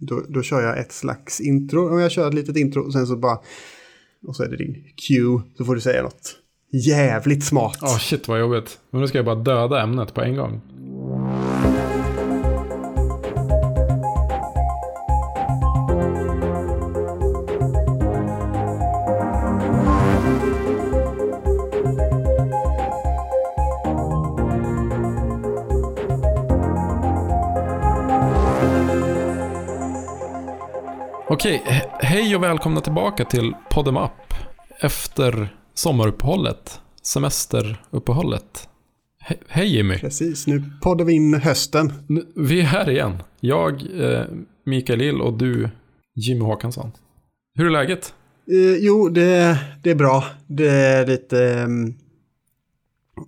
[0.00, 1.92] Då, då kör jag ett slags intro.
[1.92, 3.38] Om jag kör ett litet intro och sen så bara...
[4.26, 5.40] Och så är det din cue.
[5.56, 6.36] Så får du säga något
[6.72, 7.78] jävligt smart.
[7.80, 8.78] Ja, oh, shit vad jobbigt.
[8.90, 10.60] Men nu ska jag bara döda ämnet på en gång.
[32.30, 34.34] Hej och välkomna tillbaka till Podem Up
[34.80, 38.68] efter sommaruppehållet, semesteruppehållet.
[39.20, 39.98] He hej Jimmy.
[39.98, 41.92] Precis, nu poddar vi in hösten.
[42.36, 43.22] Vi är här igen.
[43.40, 44.24] Jag, eh,
[44.66, 45.68] Mikael Lill och du,
[46.14, 46.92] Jimmy Håkansson.
[47.54, 48.14] Hur är läget?
[48.50, 50.24] Eh, jo, det, det är bra.
[50.46, 51.64] Det är lite...
[51.64, 51.94] Um...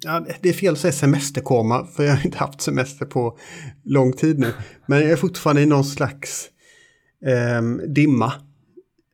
[0.04, 3.38] Ja, det är fel att säga semesterkoma, för jag har inte haft semester på
[3.84, 4.52] lång tid nu.
[4.86, 6.48] Men jag är fortfarande i någon slags
[7.26, 8.32] eh, dimma.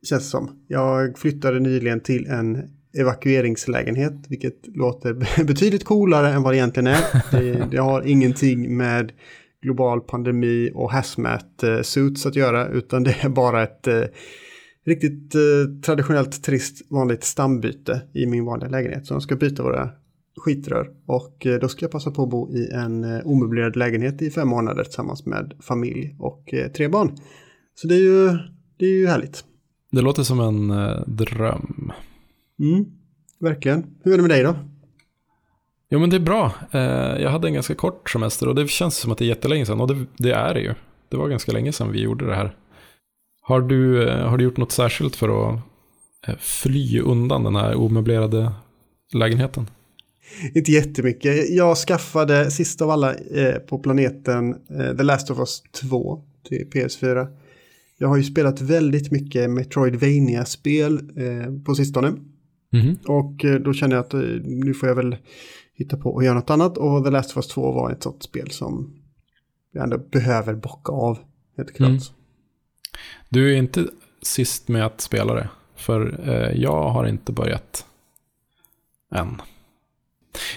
[0.02, 0.64] Känns det som.
[0.66, 2.62] Jag flyttade nyligen till en
[2.98, 7.30] evakueringslägenhet, vilket låter betydligt coolare än vad det egentligen är.
[7.30, 9.12] Det, det har ingenting med
[9.62, 14.02] global pandemi och hazmat eh, suits att göra, utan det är bara ett eh,
[14.86, 19.06] riktigt eh, traditionellt trist vanligt stambyte i min vanliga lägenhet.
[19.06, 19.90] Så de ska byta våra
[20.36, 24.22] skitrör och eh, då ska jag passa på att bo i en eh, omöblerad lägenhet
[24.22, 27.16] i fem månader tillsammans med familj och eh, tre barn.
[27.74, 28.38] Så det är ju,
[28.76, 29.44] det är ju härligt.
[29.90, 31.92] Det låter som en eh, dröm.
[32.60, 32.84] Mm,
[33.38, 33.86] verkligen.
[34.02, 34.54] Hur är det med dig då?
[35.90, 36.52] Jo men det är bra.
[36.70, 36.80] Eh,
[37.22, 39.80] jag hade en ganska kort semester och det känns som att det är jättelänge sedan
[39.80, 40.74] och det, det är det ju.
[41.08, 42.56] Det var ganska länge sedan vi gjorde det här.
[43.40, 45.60] Har du, eh, har du gjort något särskilt för att
[46.26, 48.52] eh, fly undan den här omöblerade
[49.12, 49.70] lägenheten?
[50.54, 51.50] Inte jättemycket.
[51.50, 56.66] Jag skaffade sist av alla eh, på planeten eh, The Last of Us 2 till
[56.72, 57.26] PS4.
[57.98, 62.08] Jag har ju spelat väldigt mycket Metroidvania-spel eh, på sistone.
[62.72, 62.96] Mm.
[63.06, 65.16] Och eh, då känner jag att eh, nu får jag väl
[65.74, 66.78] hitta på och göra något annat.
[66.78, 68.94] Och The Last of Us 2 var ett sånt spel som
[69.72, 71.18] jag ändå behöver bocka av.
[71.56, 71.88] Helt klart.
[71.88, 72.00] Mm.
[73.28, 73.86] Du är inte
[74.22, 75.48] sist med att spela det.
[75.76, 77.86] För eh, jag har inte börjat
[79.14, 79.42] än.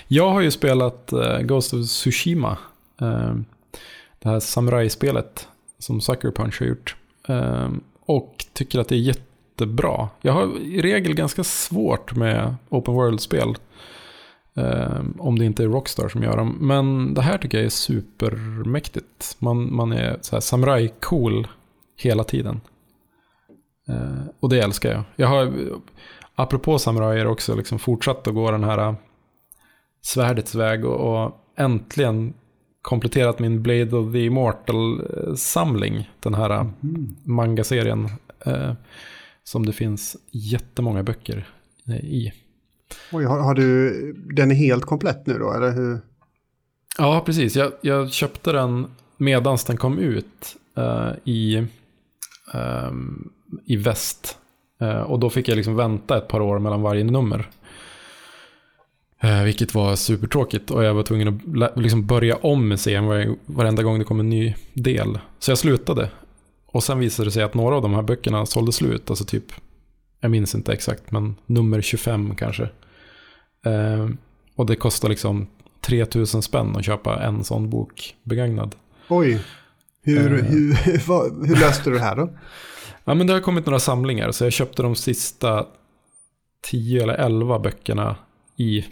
[0.07, 2.57] Jag har ju spelat eh, Ghost of Tsushima.
[3.01, 3.35] Eh,
[4.19, 5.47] det här samurajspelet
[5.79, 6.95] som Sucker Punch har gjort.
[7.27, 10.09] Ehm, och tycker att det är jättebra.
[10.21, 13.55] Jag har i regel ganska svårt med open world-spel.
[14.55, 16.57] Ehm, om det inte är Rockstar som gör dem.
[16.61, 19.35] Men det här tycker jag är supermäktigt.
[19.39, 21.47] Man, man är så här samurai-cool
[21.97, 22.61] hela tiden.
[23.87, 25.03] Ehm, och det älskar jag.
[25.15, 25.53] Jag har,
[26.35, 28.95] apropå samurajer också, liksom fortsatt att gå den här eh,
[30.01, 32.33] svärdets väg och, och äntligen
[32.81, 36.09] kompletterat min Blade of the Immortal-samling.
[36.19, 37.15] Den här mm.
[37.23, 38.09] manga-serien.
[38.45, 38.73] Eh,
[39.43, 41.47] som det finns jättemånga böcker
[41.87, 42.33] eh, i.
[43.11, 45.99] Oj, har, har, du, den är helt komplett nu då, eller hur?
[46.97, 47.55] Ja, precis.
[47.55, 48.87] Jag, jag köpte den
[49.17, 51.67] medan den kom ut eh, i,
[52.53, 53.29] ehm,
[53.65, 54.37] i väst.
[54.81, 57.49] Eh, och då fick jag liksom vänta ett par år mellan varje nummer.
[59.23, 61.27] Eh, vilket var supertråkigt och jag var tvungen
[61.63, 65.19] att liksom börja om med serien varenda gång det kom en ny del.
[65.39, 66.09] Så jag slutade.
[66.65, 69.09] Och sen visade det sig att några av de här böckerna sålde slut.
[69.09, 69.43] Alltså typ,
[70.19, 72.63] jag minns inte exakt, men nummer 25 kanske.
[73.65, 74.09] Eh,
[74.55, 75.47] och det kostar liksom
[75.81, 78.75] 3000 spänn att köpa en sån bok begagnad.
[79.07, 79.39] Oj,
[80.03, 80.45] hur, eh.
[80.45, 80.77] hur,
[81.07, 82.29] vad, hur löste du det här då?
[83.03, 85.65] Ja, men det har kommit några samlingar, så jag köpte de sista
[86.61, 88.15] 10 eller 11 böckerna
[88.57, 88.85] i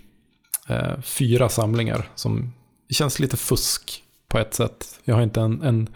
[0.69, 2.53] eh, fyra samlingar som
[2.89, 4.99] känns lite fusk på ett sätt.
[5.03, 5.89] Jag har inte en, en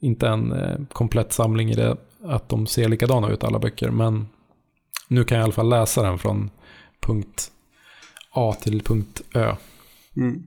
[0.00, 4.26] inte en eh, komplett samling i det att de ser likadana ut alla böcker, men
[5.08, 6.50] nu kan jag i alla fall läsa den från
[7.00, 7.50] punkt
[8.30, 9.56] A till punkt Ö.
[10.16, 10.42] Mm.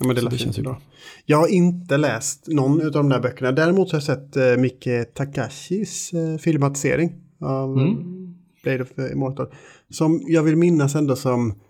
[0.00, 0.80] Ja, men det, det känns ju bra.
[1.26, 3.52] Jag har inte läst någon av de där böckerna.
[3.52, 8.18] Däremot har jag sett eh, Mike Takashis eh, filmatisering av mm.
[8.62, 9.46] Blade of Immortal.
[9.90, 11.60] Som jag vill minnas ändå som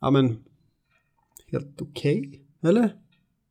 [0.00, 0.38] ja, men,
[1.52, 2.94] helt okej, okay, eller?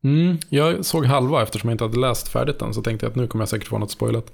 [0.03, 3.15] Mm, jag såg halva eftersom jag inte hade läst färdigt den, så tänkte jag att
[3.15, 4.33] nu kommer jag säkert få något spoilat.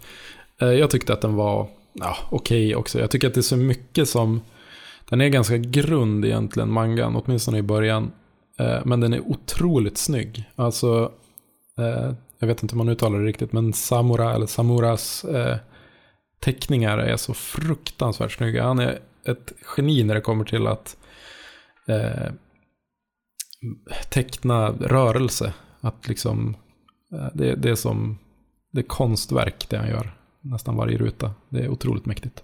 [0.62, 3.00] Eh, jag tyckte att den var ja, okej okay också.
[3.00, 4.42] Jag tycker att det är så mycket som...
[5.10, 8.12] Den är ganska grund egentligen, mangan, åtminstone i början.
[8.60, 10.44] Eh, men den är otroligt snygg.
[10.56, 11.12] Alltså,
[11.78, 15.26] eh, jag vet inte hur man uttalar det riktigt, men Samura, eller Samuras
[16.40, 18.64] teckningar är så fruktansvärt snygga.
[18.64, 20.98] Han är ett geni när det kommer till att
[24.10, 25.54] teckna rörelse.
[25.82, 26.56] Att liksom,
[27.14, 28.18] eh, det, det är som,
[28.72, 30.18] det är konstverk det han gör.
[30.42, 31.34] nästan varje ruta.
[31.50, 32.42] Det är otroligt mäktigt.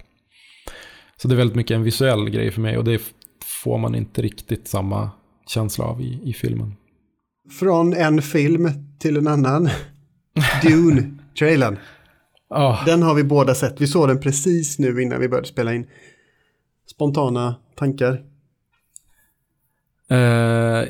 [1.17, 3.01] Så det är väldigt mycket en visuell grej för mig och det
[3.63, 5.11] får man inte riktigt samma
[5.47, 6.75] känsla av i, i filmen.
[7.59, 8.69] Från en film
[8.99, 9.69] till en annan.
[10.63, 11.77] Dune-trailern.
[12.49, 12.85] Oh.
[12.85, 13.81] Den har vi båda sett.
[13.81, 15.87] Vi såg den precis nu innan vi började spela in.
[16.91, 18.30] Spontana tankar?
[20.11, 20.17] Uh,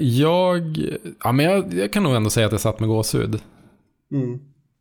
[0.03, 0.77] jag,
[1.23, 3.41] ja, men jag, jag, kan nog ändå säga att jag satt med gåshud.
[4.12, 4.39] Mm.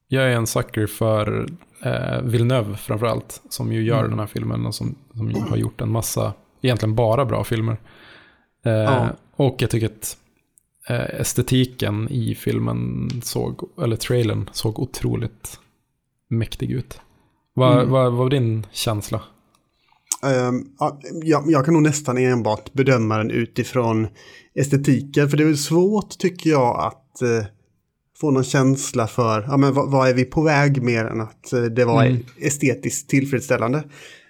[0.08, 1.40] Jag är en sucker för
[1.87, 3.42] uh, Villeneuve framförallt.
[3.48, 4.10] Som ju gör Mm.
[4.10, 6.32] den här filmen och som, som har gjort en massa,
[6.62, 7.76] egentligen bara bra filmer.
[8.66, 9.08] Uh, Ja.
[9.37, 10.16] Och jag tycker att
[10.88, 15.60] eh, estetiken i filmen såg, eller trailern såg otroligt
[16.28, 17.00] mäktig ut.
[17.54, 17.90] Vad, Mm.
[17.90, 19.20] vad, vad var din känsla?
[20.22, 24.06] Ehm, ja, jag, jag kan nog nästan enbart bedöma den utifrån
[24.55, 25.28] estetiken.
[25.31, 27.44] För det är svårt tycker jag att eh,
[28.20, 31.52] få någon känsla för ja, men vad, vad är vi på väg mer än att
[31.52, 32.22] eh, det var Mm.
[32.40, 33.78] estetiskt tillfredsställande.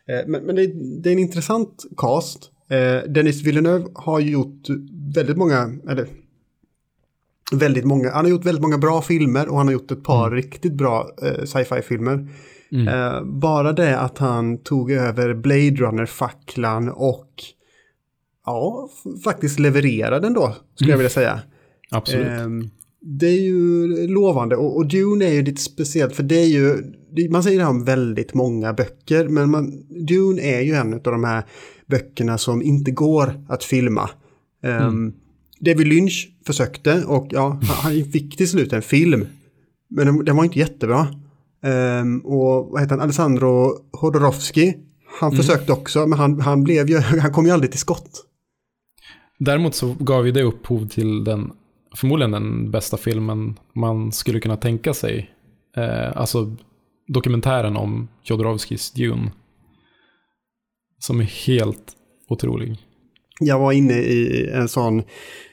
[0.09, 0.67] Eh, men men det,
[1.03, 2.51] det är en intressant cast.
[3.09, 4.67] Dennis Villeneuve har gjort
[5.15, 6.07] väldigt många, eller
[7.53, 10.31] väldigt många, han har gjort väldigt många bra filmer och han har gjort ett par
[10.31, 12.29] riktigt bra eh, sci-fi-filmer.
[12.73, 12.89] Mm.
[12.89, 17.45] Eh, bara det att han tog över Blade Runner-facklan och
[18.47, 18.89] ja,
[19.25, 21.41] faktiskt levererade den då, skulle jag vilja säga.
[21.91, 22.27] Absolut.
[22.27, 22.71] Ehm,
[23.01, 26.83] det är ju lovande och, och Dune är ju lite speciellt för det är ju,
[27.31, 31.01] man säger det här om väldigt många böcker, men man, Dune är ju en av
[31.01, 31.43] de här
[31.87, 34.11] böckerna som inte går att filma.
[34.63, 35.15] Um,
[35.61, 39.27] David Lynch försökte och ja, han, han fick till slut en film,
[39.89, 41.09] men den, den var inte jättebra.
[41.63, 44.75] Ehm, och vad heter han, Alessandro Hodorowski,
[45.21, 48.27] han försökte också, men han, han, blev ju, han kom ju aldrig till skott.
[49.39, 51.53] Däremot så gav ju det upphov till den,
[51.97, 55.31] förmodligen den bästa filmen man skulle kunna tänka sig.
[55.77, 56.57] Eh, alltså
[57.09, 59.33] dokumentären om Jodorowskis Dune.
[60.99, 61.93] Som är helt
[62.29, 62.79] otrolig.
[63.41, 64.99] Jag var inne i en sån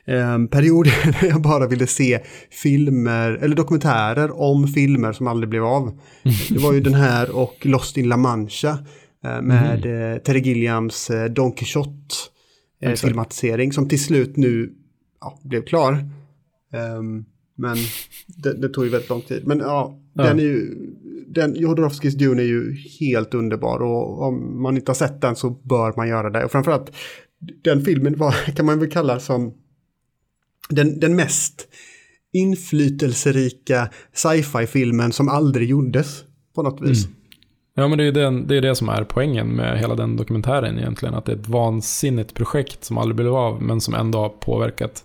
[0.05, 0.85] eh, period
[1.21, 2.19] där jag bara ville se
[2.51, 5.99] filmer, eller dokumentärer om filmer som aldrig blev av.
[6.49, 8.77] Det var ju den här och Lost in La Mancha
[9.23, 12.15] eh, med eh, Terry Gilliams eh, Don Quixote
[12.95, 14.73] filmatisering som till slut nu
[15.21, 15.93] ja, blev klar.
[16.73, 17.25] Ehm,
[17.57, 17.77] men
[18.27, 19.47] det, det tog ju väldigt lång tid.
[19.47, 20.23] Men ja, Ja.
[20.23, 20.75] den är ju,
[21.27, 25.49] den, Jodorowskis Dune är ju helt underbar och om man inte har sett den så
[25.49, 26.45] bör man göra det.
[26.45, 26.91] Och framförallt
[27.39, 29.53] den filmen var, kan man väl kalla som
[30.69, 31.67] den, den mest
[32.33, 36.23] inflytelserika sci-fi-filmen som aldrig gjordes
[36.55, 37.05] på något vis.
[37.05, 37.17] Mm.
[37.75, 40.77] Ja, men det är, den, det är det som är poängen med hela den dokumentären
[40.77, 41.15] egentligen.
[41.15, 45.03] Att det är ett vansinnigt projekt som aldrig blev av, men som ändå har påverkat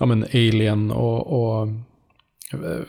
[0.00, 1.68] ja, men Alien och, och
[2.52, 2.82] eh,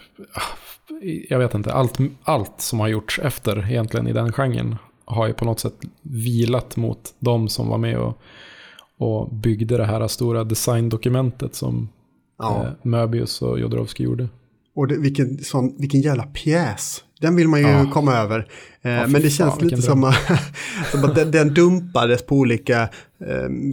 [1.30, 4.76] jag vet inte, allt, allt som har gjorts efter egentligen i den genren
[5.06, 8.22] har ju på något sätt vilat mot de som var med och,
[9.00, 11.90] och byggde det här stora designdokumentet som
[12.40, 12.64] Ja.
[12.66, 14.28] eh, Möbius och Jodorowsky gjorde.
[14.76, 17.04] Och det, vilken, sån, vilken jävla pjäs.
[17.22, 17.92] Den vill man ju Ja.
[17.94, 18.40] komma över.
[18.82, 20.16] Eh, Ja, men det fan, känns lite vilken som, att-
[20.92, 22.82] som att den, den dumpades på olika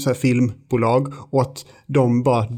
[0.08, 1.12] eh, filmbolag.
[1.30, 2.48] Och att de bara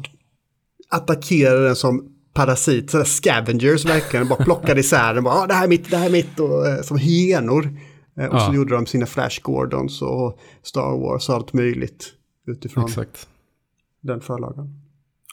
[0.90, 2.04] attackerade den som
[2.34, 4.28] parasit, sådär scavengers verkligen.
[4.28, 5.24] Bara plockade isär den.
[5.24, 6.40] Bara, ah, det här är mitt, det här är mitt.
[6.40, 7.68] Och, eh, som hyenor.
[8.20, 12.12] Eh, och så gjorde de sina Flash Gordons och Star Wars och allt möjligt.
[12.48, 13.28] Utifrån Exakt.
[14.00, 14.80] den förlagan.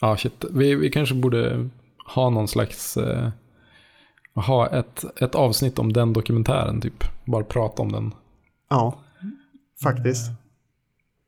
[0.00, 0.44] Ja, shit.
[0.50, 1.68] Vi, vi kanske borde
[2.14, 2.96] ha någon slags...
[2.96, 3.30] Eh,
[4.34, 7.04] ha ett, ett avsnitt om den dokumentären, typ.
[7.24, 8.14] Bara prata om den.
[8.68, 8.98] Ja,
[9.82, 10.30] faktiskt.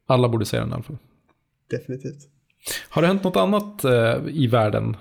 [0.06, 0.98] Alla borde se den i alla fall.
[1.70, 2.28] Definitivt.
[2.88, 4.96] Har det hänt något annat eh, i världen?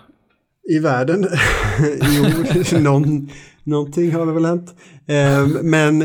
[0.70, 1.28] I världen?
[2.02, 3.30] jo, någon,
[3.64, 4.76] någonting har det väl hänt.
[5.06, 6.00] Eh, men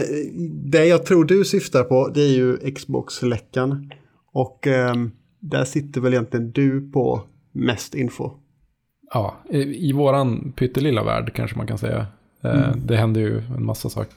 [0.70, 3.92] det jag tror du syftar på det är ju Xbox-läckan.
[4.32, 4.94] Och eh,
[5.40, 7.20] där sitter väl egentligen du på
[7.52, 8.30] mest info.
[9.14, 12.06] Ja, i, i våran pyttelilla värld kanske man kan säga.
[12.42, 14.08] Eh, Det händer ju en massa sak,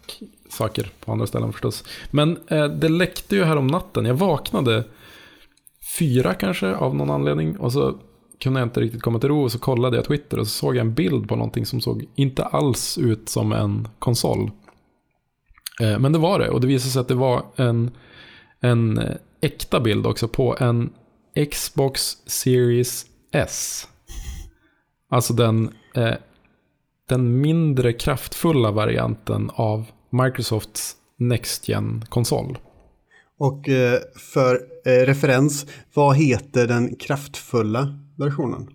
[0.50, 1.84] saker på andra ställen förstås.
[2.12, 4.06] Men eh, det läckte ju här om natten.
[4.06, 4.84] Jag vaknade
[6.00, 7.58] fyra kanske av någon anledning.
[7.58, 7.96] Och så
[8.40, 9.44] kunde jag inte riktigt komma till ro.
[9.44, 12.06] Och så kollade jag Twitter och så såg jag en bild på någonting som såg
[12.16, 14.52] inte alls ut som en konsol.
[15.82, 16.50] Eh, men det var det.
[16.50, 17.92] Och det visade sig att det var en,
[18.60, 20.94] en eh, äkta bild också på en
[21.52, 23.88] Xbox Series S.
[25.10, 26.14] Alltså den, eh,
[27.10, 32.58] den mindre kraftfulla varianten av Microsofts Next Gen-konsol.
[33.38, 34.00] Och eh,
[34.34, 38.70] för eh, referens, vad heter den kraftfulla versionen?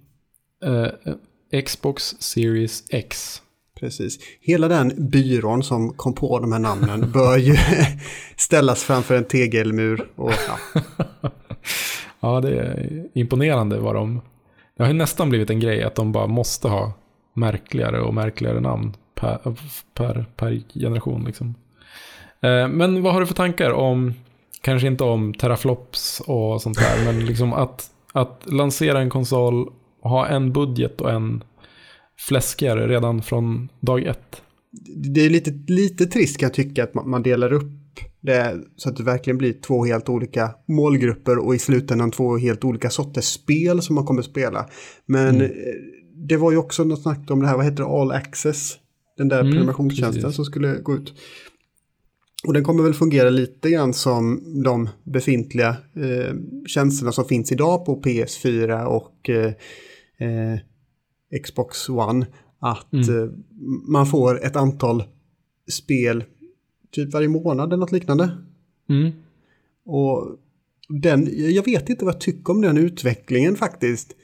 [0.65, 3.43] Eh, Xbox Series X.
[3.81, 4.19] Precis.
[4.41, 7.57] Hela den byrån som kom på de här namnen bör ju
[8.37, 10.09] ställas framför en tegelmur.
[10.17, 10.81] Och, ja.
[12.21, 14.21] ja, det är imponerande vad de...
[14.77, 16.93] Det har ju nästan blivit en grej att de bara måste ha
[17.35, 19.39] märkligare och märkligare namn per,
[19.95, 21.25] per, per generation.
[21.25, 21.55] Liksom.
[22.41, 24.15] Eh, men vad har du för tankar om,
[24.61, 29.73] kanske inte om teraflops och sånt där, men liksom att, att lansera en konsol,
[30.03, 31.45] ha en budget och en
[32.29, 34.43] fläskigare redan från dag ett?
[34.97, 37.73] Det är lite, lite trist kan jag tycka att man delar upp
[38.21, 42.65] det så att det verkligen blir två helt olika målgrupper och i slutändan två helt
[42.65, 44.67] olika sorters spel som man kommer spela.
[45.07, 45.51] Men mm.
[46.29, 48.77] det var ju också något snack om det här, vad heter det, All Access?
[49.17, 50.37] Den där mm, prenumerationstjänsten precis.
[50.37, 51.15] som skulle gå ut.
[52.47, 56.35] Och den kommer väl fungera lite grann som de befintliga eh,
[56.67, 59.53] tjänsterna som finns idag på PS4 och eh,
[60.19, 60.59] eh,
[61.43, 62.27] Xbox One.
[62.59, 63.19] Att mm.
[63.19, 63.31] eh,
[63.89, 65.05] man får ett antal
[65.71, 66.25] spel
[66.91, 68.37] typ varje månad eller något liknande.
[68.89, 69.13] Mm.
[69.85, 70.37] Och
[70.89, 74.17] den, jag vet inte vad jag tycker om den utvecklingen faktiskt.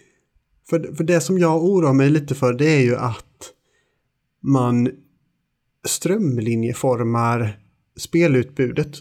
[0.69, 3.53] För, för det som jag oroar mig lite för det är ju att
[4.41, 4.91] man
[5.87, 7.59] strömlinjeformar
[7.97, 8.97] spelutbudet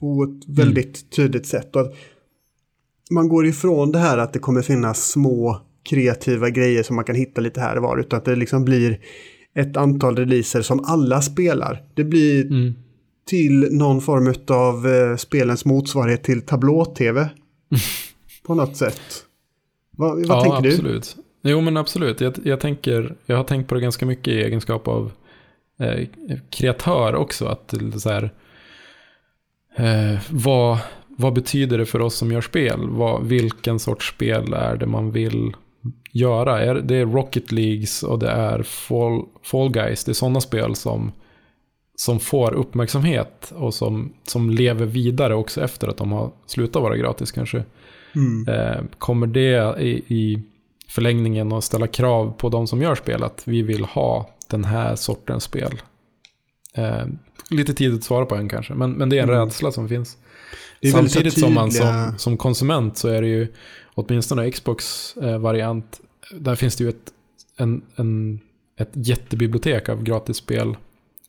[0.00, 0.56] på ett mm.
[0.56, 1.10] väldigt mm.
[1.10, 1.76] tydligt sätt.
[1.76, 1.94] Och att
[3.10, 7.16] man går ifrån det här att det kommer finnas små kreativa grejer som man kan
[7.16, 7.98] hitta lite här och var.
[7.98, 9.00] Utan att det liksom blir
[9.54, 11.82] ett antal releaser som alla spelar.
[11.94, 12.74] Det blir mm.
[13.26, 17.28] till någon form av eh, spelens motsvarighet till tablå-tv.
[18.46, 19.00] på något sätt.
[19.90, 21.16] Va, vad ja, tänker absolut.
[21.16, 21.50] du?
[21.50, 22.20] Jo men absolut.
[22.20, 25.12] Jag, jag, tänker, jag har tänkt på det ganska mycket i egenskap av
[25.78, 26.08] eh,
[26.50, 27.46] kreatör också.
[27.46, 28.30] Att så här,
[29.76, 32.88] eh, vad, vad betyder det för oss som gör spel?
[32.88, 35.52] Vad, vilken sorts spel är det man vill
[36.12, 36.74] göra?
[36.80, 40.04] det är Rocket Leagues och det är Fall, Fall Guys.
[40.04, 41.12] Det är sådana spel som,
[41.96, 46.96] som får uppmärksamhet och som, som lever vidare också efter att de har slutat vara
[46.96, 47.64] gratis kanske.
[48.14, 48.48] Mm.
[48.48, 50.42] Eh, kommer det i, i
[50.88, 54.96] förlängningen att ställa krav på de som gör spel att vi vill ha den här
[54.96, 55.82] sortens spel.
[56.74, 57.06] Eh,
[57.50, 59.40] lite tidigt att svara på en kanske, men, men det är en mm.
[59.40, 60.16] rädsla som finns.
[60.92, 63.52] Samtidigt som man som, som konsument så är det ju,
[64.00, 66.00] åtminstone Xbox-variant,
[66.32, 67.12] eh, där finns det ju ett,
[67.56, 68.40] en, en,
[68.78, 70.76] ett jättebibliotek av gratisspel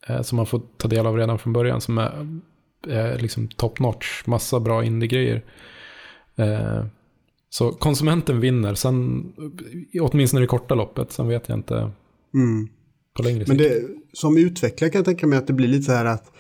[0.08, 2.42] eh, som man får ta del av redan från början som är
[2.88, 5.44] eh, liksom top notch, massa bra indie-grejer.
[6.36, 6.86] Eh,
[7.50, 9.26] så konsumenten vinner, sen,
[10.02, 11.92] åtminstone i det korta loppet, sen vet jag inte.
[12.34, 12.68] Mm.
[13.14, 13.48] På längre sikt.
[13.48, 13.82] Men det,
[14.14, 16.32] som utvecklare kan jag tänka mig att det blir lite så här att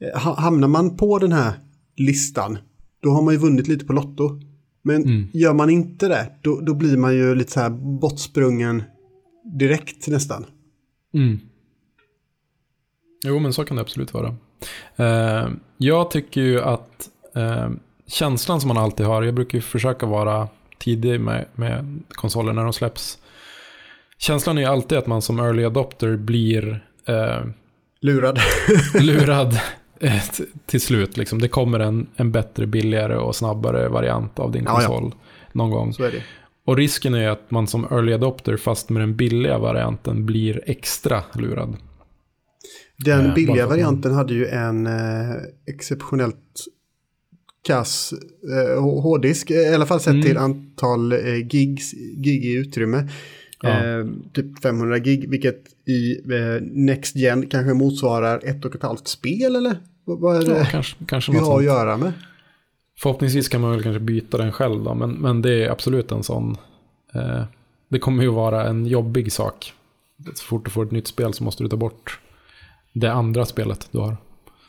[0.00, 1.52] eh, hamnar man på den här
[1.96, 2.58] listan,
[3.02, 4.40] då har man ju vunnit lite på Lotto.
[4.82, 5.28] Men mm.
[5.32, 8.82] gör man inte det, då, då blir man ju lite så här bortsprungen
[9.44, 10.46] direkt nästan.
[11.14, 11.40] Mm.
[13.24, 14.36] Jo, men så kan det absolut vara.
[15.00, 17.70] Uh, jag tycker ju att uh,
[18.06, 22.64] känslan som man alltid har, jag brukar ju försöka vara tidig med, med konsoler när
[22.64, 23.18] de släpps.
[24.18, 27.44] Känslan är ju alltid att man som early adopter blir eh,
[28.00, 28.38] lurad.
[29.00, 29.58] lurad
[30.66, 31.16] till slut.
[31.16, 31.38] Liksom.
[31.38, 35.48] Det kommer en, en bättre, billigare och snabbare variant av din konsol ja, ja.
[35.52, 35.94] någon gång.
[36.64, 41.22] Och risken är att man som early adopter, fast med den billiga varianten, blir extra
[41.34, 41.76] lurad.
[42.96, 46.36] Den eh, billiga varianten hade ju en eh, exceptionellt
[47.66, 48.14] kass
[48.52, 50.22] eh, hårddisk, i alla fall sett mm.
[50.22, 53.08] till antal eh, gigs, gig i utrymme.
[53.62, 53.68] Ja.
[53.68, 59.08] Eh, typ 500 gig, vilket i eh, Next Gen kanske motsvarar ett och ett halvt
[59.08, 59.76] spel eller?
[60.16, 62.12] Vad är det ja, kanske, kanske vi har att göra med?
[62.98, 66.22] Förhoppningsvis kan man väl kanske byta den själv då, men, men det är absolut en
[66.22, 66.56] sån.
[67.14, 67.42] Eh,
[67.88, 69.72] det kommer ju vara en jobbig sak.
[70.34, 72.20] Så fort du får ett nytt spel så måste du ta bort
[72.92, 74.16] det andra spelet du har.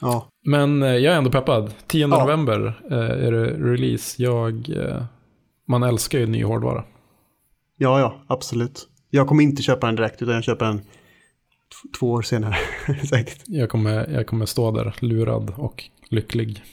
[0.01, 0.27] Ja.
[0.45, 1.73] Men eh, jag är ändå peppad.
[1.87, 2.07] 10 ja.
[2.07, 4.23] november eh, är det release.
[4.23, 5.03] Jag, eh,
[5.67, 6.83] man älskar ju ny hårdvara.
[7.77, 8.87] Ja, ja, absolut.
[9.09, 10.81] Jag kommer inte köpa den direkt, utan jag köper den
[11.99, 12.55] två år senare.
[13.09, 13.43] Säkert.
[13.45, 16.63] Jag kommer, jag kommer stå där lurad och lycklig.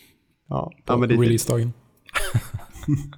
[0.49, 1.73] Ja, på ja, releasedagen.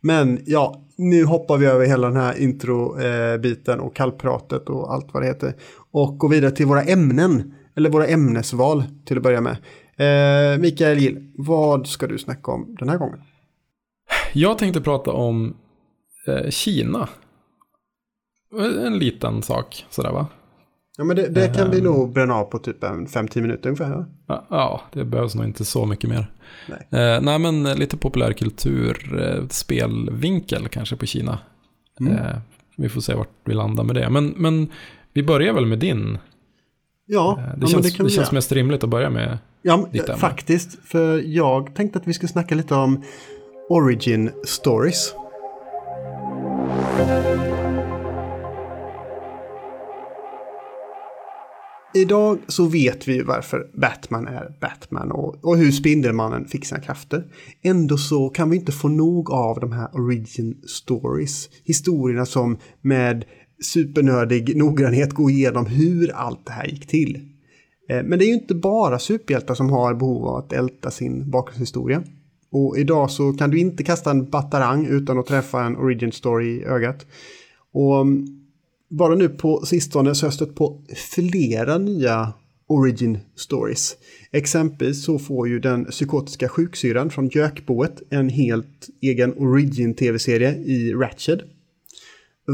[0.00, 5.22] men ja, nu hoppar vi över hela den här introbiten och kallpratet och allt vad
[5.22, 5.54] det heter.
[5.90, 9.56] Och går vidare till våra ämnen, eller våra ämnesval till att börja med.
[9.98, 13.18] Eh, Mikael Gill, vad ska du snacka om den här gången?
[14.32, 15.56] Jag tänkte prata om
[16.26, 17.08] eh, Kina.
[18.86, 20.26] En liten sak sådär va?
[20.98, 22.12] Ja men det, det kan vi nog ehm.
[22.12, 24.04] bränna av på typ 5-10 minuter ungefär.
[24.26, 26.26] Ja, ja, det behövs nog inte så mycket mer.
[26.68, 31.38] Nej, eh, nej men lite populärkultur, eh, spelvinkel kanske på Kina.
[32.00, 32.12] Mm.
[32.12, 32.36] Eh,
[32.76, 34.10] vi får se vart vi landar med det.
[34.10, 34.68] Men, men
[35.12, 36.18] vi börjar väl med din.
[37.06, 39.38] Ja, Eh, ja Det men känns, det det känns mest rimligt att börja med.
[39.62, 40.20] Ja, ditt eh, ämne.
[40.20, 40.78] faktiskt.
[40.84, 43.02] För jag tänkte att vi skulle snacka lite om
[43.68, 45.14] origin stories.
[51.96, 56.80] Idag så vet vi ju varför Batman är Batman och, och hur Spindelmannen fick sina
[56.80, 57.24] krafter.
[57.62, 61.48] Ändå så kan vi inte få nog av de här origin stories.
[61.64, 63.24] Historierna som med
[63.62, 67.16] supernördig noggrannhet går igenom hur allt det här gick till.
[67.90, 71.30] Eh, men det är ju inte bara superhjältar som har behov av att älta sin
[71.30, 72.02] bakgrundshistoria.
[72.52, 76.46] Och idag så kan du inte kasta en batarang utan att träffa en origin story
[76.46, 77.06] i ögat.
[77.72, 78.26] Och mm,
[78.88, 80.82] bara nu på sistone så har jag stött på
[81.14, 82.32] flera nya
[82.68, 83.96] origin stories.
[84.32, 90.92] Exempelvis så får ju den psykotiska sjuksyran från Jökboet en helt egen origin tv-serie i
[90.92, 91.42] Ratched.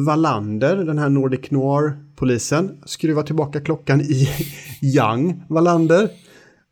[0.06, 4.28] Wallander, den här Nordic Noir-polisen, skruvar tillbaka klockan i
[4.96, 6.02] Young Wallander.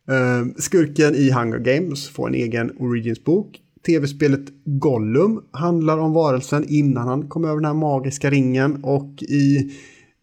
[0.09, 3.60] Eh, skurken i Hunger Games får en egen Origins-bok.
[3.85, 8.83] Tv-spelet Gollum handlar om varelsen innan han kom över den här magiska ringen.
[8.83, 9.71] Och i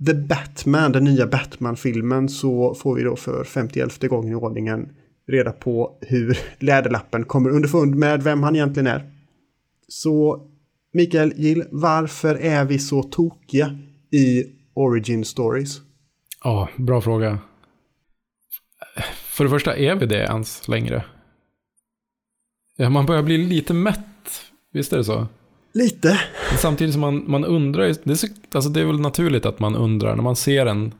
[0.07, 4.88] The Batman, den nya Batman-filmen, så får vi då för 51 gången i ordningen
[5.29, 9.11] reda på hur Läderlappen kommer underfund med vem han egentligen är.
[9.88, 10.47] Så
[10.93, 13.79] Mikael Gill, varför är vi så tokiga
[14.11, 15.81] i Origin Stories?
[16.45, 17.38] Ja, bra fråga.
[19.25, 21.05] För det första, är vi det ens längre?
[22.81, 24.01] Ja, man börjar bli lite mätt.
[24.73, 25.27] Visst är det så?
[25.73, 26.21] Lite.
[26.51, 29.61] Men Samtidigt som man, man undrar, det är, så, alltså det är väl naturligt att
[29.61, 30.95] man undrar, när man ser en,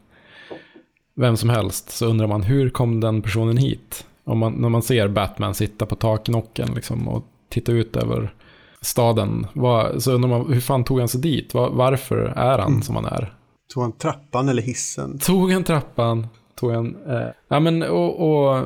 [1.15, 4.07] vem som helst, så undrar man hur kom den personen hit?
[4.25, 8.35] Om man, när man ser Batman sitta på taknocken liksom, och titta ut över
[8.81, 11.55] staden, vad, så undrar man hur fan tog han sig dit?
[11.55, 13.35] Var, varför är han som han är?
[13.75, 15.19] Tog han trappan eller hissen?
[15.19, 16.27] Tog han trappan?
[16.55, 16.97] Tog han...
[17.07, 18.65] Eh, ja men och, och...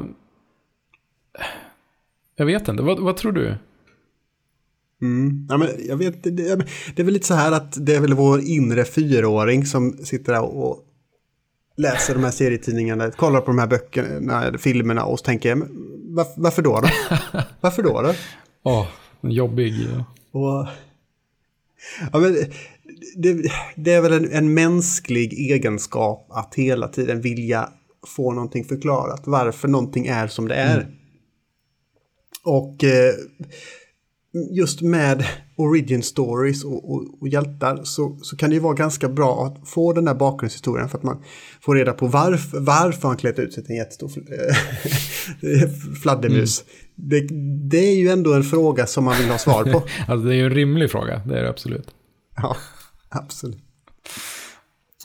[2.36, 3.54] Jag vet inte, vad, vad tror du?
[5.02, 5.46] Mm.
[5.50, 8.14] Ja, men jag vet, det, det, är väl lite så här att det är väl
[8.14, 10.84] vår inre fyraåring som sitter där och
[11.76, 15.68] läser de här serietidningarna, kollar på de här böckerna, filmerna och så tänker men
[16.14, 16.80] varför, varför då?
[16.80, 16.88] då?
[17.60, 18.02] Varför då?
[18.02, 18.14] då?
[18.62, 18.86] Åh,
[19.20, 19.74] en jobbig...
[20.32, 20.66] Och,
[22.12, 22.36] ja, men
[23.16, 27.68] det, det är väl en, en mänsklig egenskap att hela tiden vilja
[28.06, 29.22] få någonting förklarat.
[29.24, 30.86] Varför någonting är som det är.
[32.44, 33.14] Och eh,
[34.50, 35.24] just med
[35.56, 39.68] origin stories och, och, och hjältar så, så kan det ju vara ganska bra att
[39.68, 41.22] få den där bakgrundshistorien för att man
[41.60, 46.64] får reda på varför, varför han klätt ut sig till en jättestor fl- fladdermus.
[46.94, 47.20] Det,
[47.70, 49.82] det är ju ändå en fråga som man vill ha svar på.
[50.08, 51.88] Alltså det är ju en rimlig fråga, det är det absolut.
[52.36, 52.56] Ja,
[53.08, 53.58] absolut.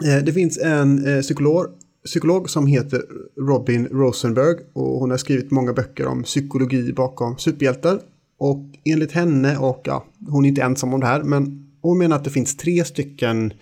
[0.06, 1.66] Eh, Det finns en eh, psykolog,
[2.08, 3.04] psykolog som heter
[3.38, 8.02] Robin Rosenberg och hon har skrivit många böcker om psykologi bakom superhjältar.
[8.38, 12.16] Och enligt henne, och ja, hon är inte ensam om det här, men hon menar
[12.16, 13.54] att det finns tre stycken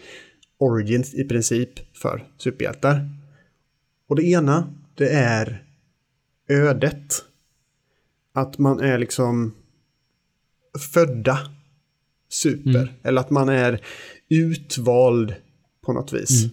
[0.57, 3.09] origins i princip för superhjältar.
[4.07, 5.63] Och det ena, det är
[6.49, 7.23] ödet.
[8.33, 9.53] Att man är liksom
[10.93, 11.39] födda
[12.29, 12.93] super.
[13.03, 13.81] Eller att man är
[14.29, 15.35] utvald
[15.81, 16.43] på något vis.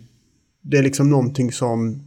[0.62, 2.02] Det är liksom någonting som,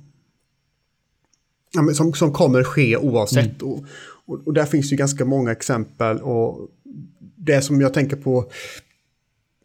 [1.94, 3.62] som, som kommer ske oavsett.
[3.62, 3.86] Och,
[4.26, 6.18] och, och där finns ju ganska många exempel.
[6.18, 6.70] Och
[7.36, 8.52] det som jag tänker på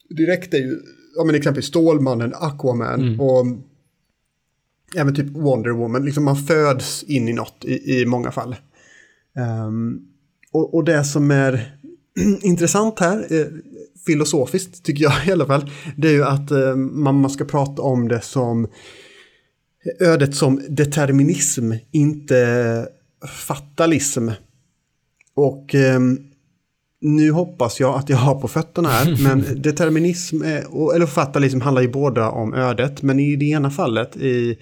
[0.09, 0.81] direkt är ju,
[1.17, 3.47] ja men exempelvis Stålmannen, Aquaman och
[4.97, 6.05] även typ Wonder Woman.
[6.05, 8.57] Liksom man föds in i något i, i många fall.
[9.37, 10.01] Ehm,
[10.53, 11.79] och, och det som är
[12.43, 13.47] intressant här, eh,
[14.07, 17.83] filosofiskt tycker jag i alla fall, det är ju att eh, man, man ska prata
[17.83, 18.69] om det som
[20.01, 22.87] ödet som determinism, inte
[23.47, 24.29] fatalism.
[25.35, 26.19] Och ehm,
[27.01, 31.61] nu hoppas jag att jag har på fötterna här, men determinism, är, och- eller fatalism
[31.61, 34.59] handlar ju båda om ödet, men i det ena fallet, i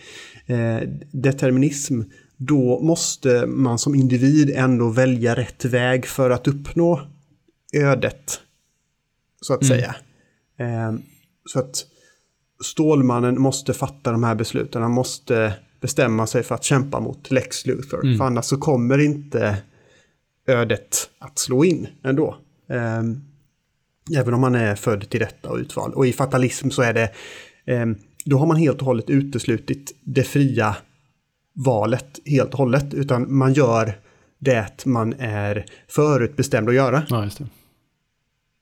[0.47, 2.01] eh, determinism,
[2.37, 7.01] då måste man som individ ändå välja rätt väg för att uppnå
[7.73, 8.41] ödet,
[9.41, 9.95] så att säga.
[10.59, 10.93] Eh,
[11.45, 11.87] så att
[12.65, 17.67] Stålmannen måste fatta de här besluten, han måste bestämma sig för att kämpa mot Lex
[17.67, 19.57] Luthor, för annars så kommer inte
[20.47, 22.37] ödet att slå in ändå.
[22.69, 23.21] Ehm,
[24.17, 25.95] även om man är född till detta och utvald.
[25.95, 27.11] Och i fatalism så är det,
[27.67, 30.77] ehm, då har man helt och hållet uteslutit det fria
[31.53, 32.95] valet helt och hållet.
[32.95, 33.93] Utan man gör
[34.39, 37.03] det man är förutbestämd att göra.
[37.09, 37.29] Ja.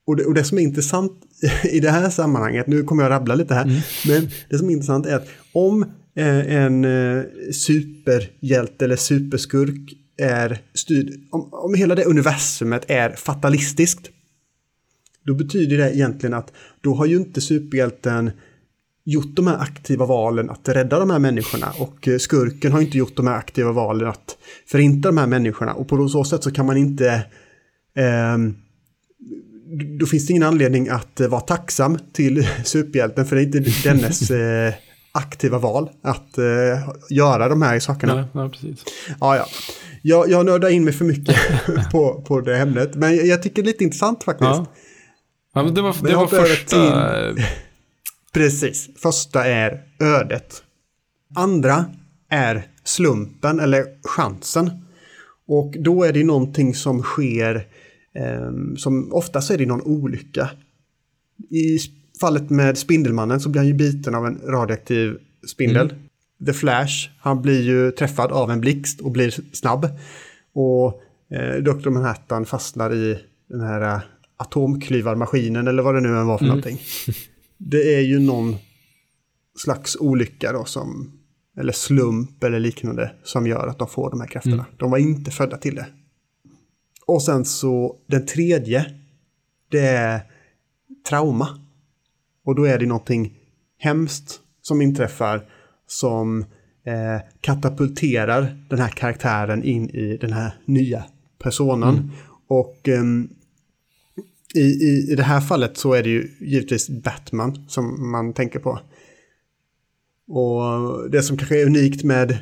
[0.07, 1.13] Och det, och det som är intressant
[1.65, 3.81] i det här sammanhanget, nu kommer jag rabbla lite här, mm.
[4.09, 5.83] men det som är intressant är att om
[6.17, 14.11] eh, en eh, superhjälte eller superskurk är styrd, om, om hela det universumet är fatalistiskt,
[15.27, 18.31] då betyder det egentligen att då har ju inte superhjälten
[19.05, 22.99] gjort de här aktiva valen att rädda de här människorna och eh, skurken har inte
[22.99, 26.51] gjort de här aktiva valen att förinta de här människorna och på så sätt så
[26.51, 27.09] kan man inte
[27.97, 28.37] eh,
[29.99, 33.89] då finns det ingen anledning att eh, vara tacksam till superhjälten för det är inte
[33.89, 34.75] dennes eh,
[35.13, 36.45] aktiva val att eh,
[37.11, 38.15] göra de här sakerna.
[38.15, 38.85] Nej, nej, precis.
[39.21, 39.47] Ja, ja.
[40.03, 41.37] Jag, jag nördar in mig för mycket
[41.93, 44.49] på, på det ämnet, men jag, jag tycker det är lite intressant faktiskt.
[44.49, 44.67] Ja.
[45.55, 47.33] Ja, men det var, det var första...
[47.35, 47.45] Till...
[48.33, 50.63] Precis, första är ödet.
[51.35, 51.85] Andra
[52.31, 54.71] är slumpen eller chansen.
[55.49, 57.67] Och då är det någonting som sker,
[58.17, 60.51] eh, som oftast är det någon olycka.
[61.51, 61.79] I
[62.21, 65.91] fallet med Spindelmannen så blir han ju biten av en radioaktiv spindel.
[65.91, 66.03] Mm.
[66.47, 69.89] The Flash, han blir ju träffad av en blixt och blir snabb.
[70.53, 71.91] Och eh, Dr.
[71.91, 74.01] Manhattan fastnar i den här
[74.37, 76.57] atomklyvarmaskinen eller vad det nu än var för mm.
[76.57, 76.81] någonting.
[77.59, 78.57] Det är ju någon
[79.59, 81.13] slags olycka då som,
[81.59, 84.55] eller slump eller liknande, som gör att de får de här krafterna.
[84.55, 84.67] Mm.
[84.77, 85.87] De var inte födda till det.
[87.07, 88.95] Och sen så den tredje,
[89.71, 90.21] det är
[91.09, 91.49] trauma.
[92.45, 93.39] Och då är det någonting
[93.79, 95.49] hemskt som inträffar
[95.87, 96.45] som
[96.85, 101.05] eh, katapulterar den här karaktären in i den här nya
[101.39, 101.95] personen.
[101.95, 102.11] Mm.
[102.47, 103.05] Och eh,
[104.55, 108.59] i, i, I det här fallet så är det ju givetvis Batman som man tänker
[108.59, 108.81] på.
[110.29, 112.39] Och det som kanske är unikt med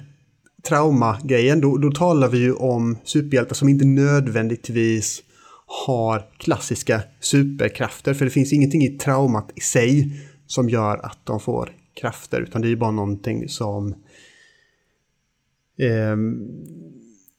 [0.68, 5.22] trauma-grejen, då, då talar vi ju om superhjältar som inte nödvändigtvis
[5.66, 8.14] har klassiska superkrafter.
[8.14, 12.62] För det finns ingenting i traumat i sig som gör att de får krafter, utan
[12.62, 13.94] det är ju bara någonting som
[15.78, 16.16] eh,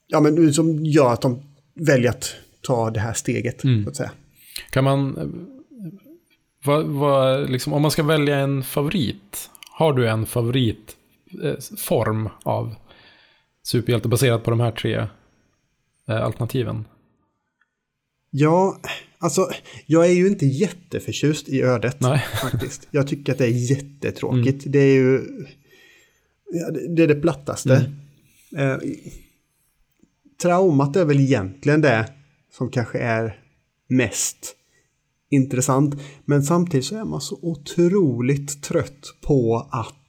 [0.08, 1.42] ja, men som gör att de
[1.74, 3.84] väljer att ta det här steget, mm.
[3.84, 4.12] så att säga.
[4.70, 5.32] Kan man,
[6.64, 12.76] vad, vad, liksom, om man ska välja en favorit, har du en favoritform eh, av
[13.66, 15.08] superhjälte baserat på de här tre
[16.08, 16.86] eh, alternativen?
[18.30, 18.80] Ja,
[19.18, 19.50] alltså
[19.86, 22.20] jag är ju inte jätteförtjust i ödet Nej.
[22.42, 22.88] faktiskt.
[22.92, 24.66] Jag tycker att det är jättetråkigt.
[24.66, 24.72] Mm.
[24.72, 25.22] Det är ju
[26.90, 27.92] det, är det plattaste.
[28.52, 28.72] Mm.
[28.72, 28.78] Eh,
[30.42, 32.14] traumat är väl egentligen det
[32.52, 33.40] som kanske är
[33.88, 34.56] mest
[35.30, 36.02] intressant.
[36.26, 40.05] Men samtidigt så är man så otroligt trött på att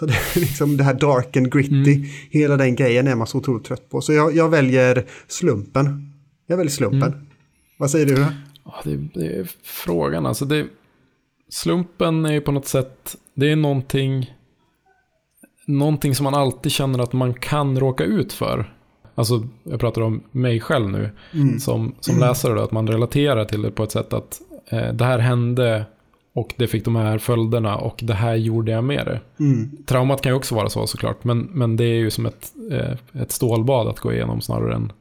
[0.00, 2.08] ta det, liksom det här dark and gritty, mm.
[2.30, 4.00] hela den grejen är man så otroligt trött på.
[4.00, 6.12] Så jag, jag väljer slumpen.
[6.46, 7.12] Jag väljer slumpen.
[7.12, 7.26] Mm.
[7.78, 8.26] Vad säger du?
[8.64, 10.44] Ja, det, det, är frågan alltså.
[10.44, 10.66] Det,
[11.48, 14.34] slumpen är ju på något sätt, det är någonting,
[15.66, 18.72] någonting som man alltid känner att man kan råka ut för.
[19.14, 21.60] Alltså, jag pratar om mig själv nu mm.
[21.60, 25.04] som, som läsare, då, att man relaterar till det på ett sätt att eh, det
[25.04, 25.86] här hände
[26.36, 29.20] och det fick de här följderna och det här gjorde jag med det.
[29.44, 29.70] Mm.
[29.86, 33.22] Traumat kan ju också vara så såklart, men, men det är ju som ett, eh,
[33.22, 34.92] ett stålbad att gå igenom snarare än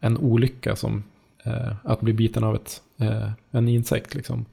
[0.00, 1.04] en olycka som
[1.44, 4.14] eh, att bli biten av ett, eh, en insekt.
[4.14, 4.44] Liksom.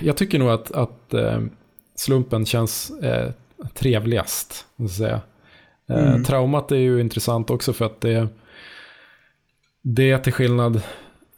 [0.00, 1.40] Jag tycker nog att, att eh,
[1.94, 3.30] slumpen känns eh,
[3.74, 4.66] trevligast.
[4.76, 5.20] Så att säga.
[5.88, 6.24] Eh, mm.
[6.24, 8.28] Traumat är ju intressant också för att det,
[9.82, 10.82] det är till skillnad,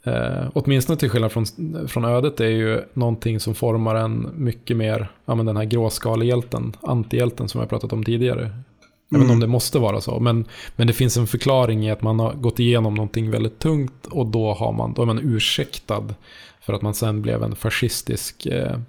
[0.03, 1.45] eh, åtminstone till skillnad från,
[1.87, 6.75] från ödet, är ju någonting som formar en mycket mer, ja men den här gråskalehjälten,
[6.81, 8.41] antihjälten som jag pratat om tidigare.
[8.41, 8.63] Mm.
[9.09, 9.49] Jag vet inte om mm.
[9.49, 12.59] det måste vara så, men, men det finns en förklaring i att man har gått
[12.59, 16.15] igenom någonting väldigt tungt och då, har man, då är man ursäktad
[16.61, 18.79] för att man sen blev en fascistisk eh,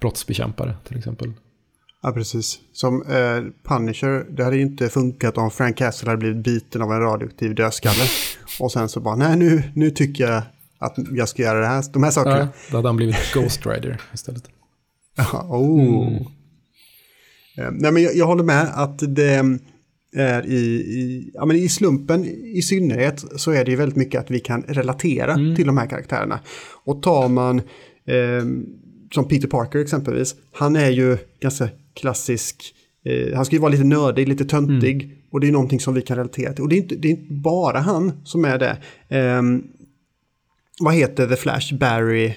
[0.00, 1.32] brottsbekämpare till exempel.
[2.06, 2.58] Ja, precis.
[2.72, 6.92] Som eh, Punisher, det hade ju inte funkat om Frank Castle hade blivit biten av
[6.92, 8.04] en radioaktiv dödskalle.
[8.60, 10.42] Och sen så bara, nej nu, nu tycker jag
[10.78, 12.38] att jag ska göra det här, de här sakerna.
[12.38, 14.44] Ja, då hade han blivit Ghost Rider istället.
[15.16, 16.06] Ja, oh.
[16.06, 16.14] Mm.
[17.58, 19.58] Eh, nej, men jag, jag, håller med att det
[20.16, 24.20] är i, i, ja, men i slumpen i synnerhet så är det ju väldigt mycket
[24.20, 25.56] att vi kan relatera mm.
[25.56, 26.40] till de här karaktärerna.
[26.84, 27.58] Och tar man
[28.06, 28.44] eh,
[29.14, 33.84] som Peter Parker exempelvis, han är ju ganska klassisk, eh, han ska ju vara lite
[33.84, 35.02] nördig, lite töntig.
[35.02, 35.16] Mm.
[35.30, 36.62] Och det är någonting som vi kan relatera till.
[36.62, 38.78] Och det är inte, det är inte bara han som är det.
[39.08, 39.42] Eh,
[40.80, 41.74] vad heter The Flash?
[41.74, 42.34] Barry?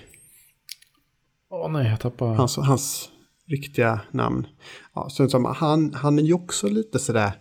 [1.50, 2.34] Åh oh, nej, jag tappar...
[2.34, 3.10] Hans, hans
[3.48, 4.48] riktiga namn.
[4.96, 7.32] Ja, så som, han, han är ju också lite sådär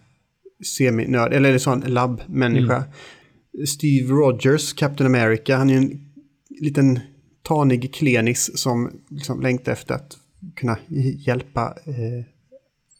[0.64, 2.76] semi-nörd, eller är sån labbmänniska.
[2.76, 3.66] Mm.
[3.66, 6.12] Steve Rogers, Captain America, han är ju en
[6.60, 7.00] liten
[7.42, 10.16] tanig klenis som liksom längtar efter att
[10.56, 10.78] kunna
[11.26, 12.24] hjälpa eh,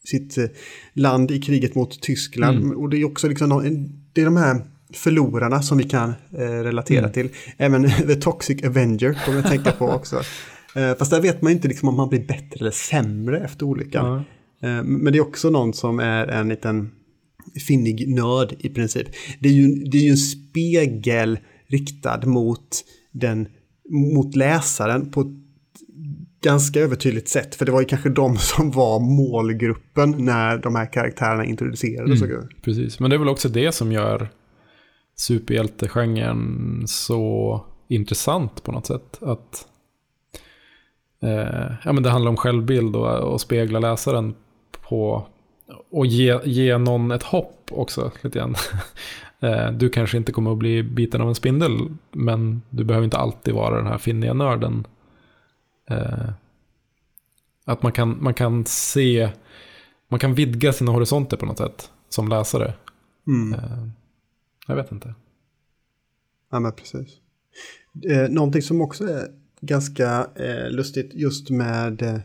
[0.04, 0.44] sitt eh,
[0.92, 2.58] land i kriget mot Tyskland.
[2.58, 2.78] Mm.
[2.78, 3.48] Och det är också liksom,
[4.12, 4.60] det är de här
[4.92, 7.12] förlorarna som vi kan eh, relatera mm.
[7.12, 7.28] till.
[7.56, 10.22] Även The Toxic Avenger kommer jag tänka på också.
[10.76, 14.06] Eh, fast där vet man inte liksom om man blir bättre eller sämre efter olyckan.
[14.06, 14.78] Mm.
[14.78, 16.90] Eh, men det är också någon som är en liten
[17.68, 19.08] finnig nörd i princip.
[19.40, 23.48] Det är ju, det är ju en spegel riktad mot, den,
[23.90, 25.45] mot läsaren på
[26.46, 27.54] ganska övertydligt sätt.
[27.54, 32.22] För det var ju kanske de som var målgruppen när de här karaktärerna introducerades.
[32.22, 34.28] Mm, precis, men det är väl också det som gör
[35.16, 39.18] superhjältegenren så intressant på något sätt.
[39.22, 39.66] Att
[41.22, 44.34] eh, ja, men det handlar om självbild och, och spegla läsaren
[44.88, 45.26] på
[45.90, 48.54] och ge, ge någon ett hopp också lite grann.
[49.40, 51.70] Eh, du kanske inte kommer att bli biten av en spindel,
[52.12, 54.86] men du behöver inte alltid vara den här finniga nörden.
[55.90, 56.28] Eh,
[57.64, 59.30] att man kan, man kan se,
[60.08, 62.74] man kan vidga sina horisonter på något sätt som läsare.
[63.26, 63.54] Mm.
[63.54, 63.88] Eh,
[64.66, 65.14] jag vet inte.
[66.50, 67.08] Ja, men precis.
[68.28, 69.28] någonting som också är
[69.60, 70.28] ganska
[70.70, 72.22] lustigt just med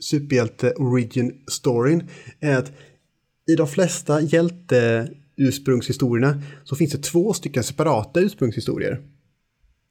[0.00, 2.08] superhjälte origin storyn
[2.40, 2.72] är att
[3.46, 9.00] i de flesta hjälte ursprungshistorierna så finns det två stycken separata ursprungshistorier.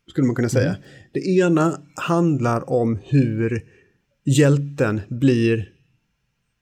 [0.10, 0.70] Skulle man kunna säga.
[0.70, 0.82] Mm.
[1.14, 3.66] Det ena handlar om hur
[4.26, 5.70] hjälten blir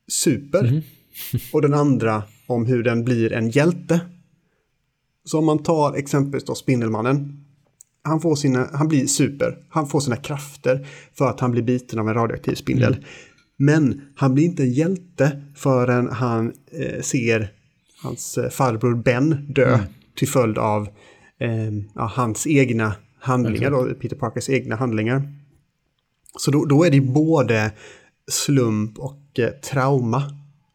[0.07, 0.65] super.
[0.67, 0.81] Mm.
[1.53, 3.99] och den andra om hur den blir en hjälte.
[5.23, 7.45] Så om man tar exempelvis då Spindelmannen.
[8.01, 9.57] Han, får sina, han blir super.
[9.69, 12.93] Han får sina krafter för att han blir biten av en radioaktiv spindel.
[12.93, 13.05] Mm.
[13.57, 17.51] Men han blir inte en hjälte förrän han eh, ser
[18.01, 19.85] hans eh, farbror Ben dö mm.
[20.15, 20.87] till följd av
[21.39, 25.33] eh, ja, hans egna handlingar, då, Peter Parkers egna handlingar.
[26.37, 27.71] Så då, då är det både
[28.31, 30.23] slump och eh, trauma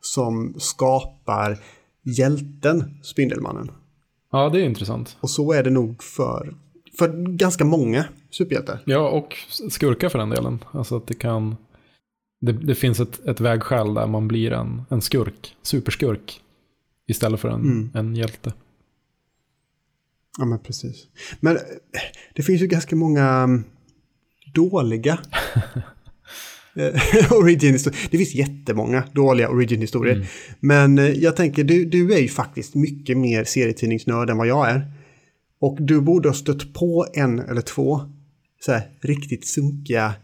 [0.00, 1.58] som skapar
[2.02, 3.70] hjälten Spindelmannen.
[4.32, 5.16] Ja, det är intressant.
[5.20, 6.54] Och så är det nog för,
[6.98, 8.80] för ganska många superhjältar.
[8.84, 9.36] Ja, och
[9.70, 10.64] skurkar för den delen.
[10.70, 11.56] Alltså att det kan...
[12.40, 16.40] Det, det finns ett, ett vägskäl där man blir en, en skurk, superskurk.
[17.06, 17.90] Istället för en, mm.
[17.94, 18.52] en hjälte.
[20.38, 21.06] Ja, men precis.
[21.40, 21.58] Men
[22.34, 23.64] det finns ju ganska många mm,
[24.54, 25.18] dåliga
[26.76, 28.08] eh, origin-historier.
[28.10, 30.14] Det finns jättemånga dåliga origin-historier.
[30.14, 30.26] Mm.
[30.60, 34.70] Men eh, jag tänker, du, du är ju faktiskt mycket mer serietidningsnörd än vad jag
[34.70, 34.92] är.
[35.60, 38.00] Och du borde ha stött på en eller två
[38.60, 40.14] så här, riktigt sunkiga,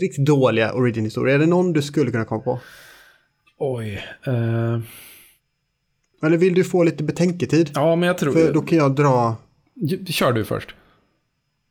[0.00, 1.34] riktigt dåliga origin-historier.
[1.34, 2.60] Är det någon du skulle kunna komma på?
[3.58, 4.04] Oj.
[4.28, 4.80] Uh...
[6.22, 7.70] Eller vill du få lite betänketid?
[7.74, 8.32] Ja, men jag tror...
[8.32, 9.36] För då kan jag dra...
[10.06, 10.74] Kör du först.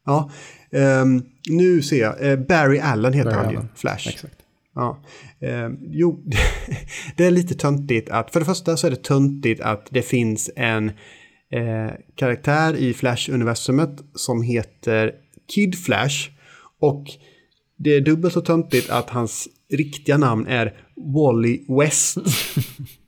[0.05, 0.31] Ja,
[0.71, 2.21] um, nu ser jag.
[2.21, 3.61] Uh, Barry Allen heter Barry han Allen.
[3.61, 4.07] ju, Flash.
[4.09, 4.35] Exakt.
[4.75, 5.03] Ja.
[5.39, 6.23] Um, jo,
[7.15, 8.33] det är lite töntigt att...
[8.33, 13.99] För det första så är det töntigt att det finns en uh, karaktär i Flash-universumet
[14.15, 15.11] som heter
[15.55, 16.29] Kid Flash.
[16.79, 17.05] Och
[17.77, 22.17] det är dubbelt så töntigt att hans riktiga namn är Wally West.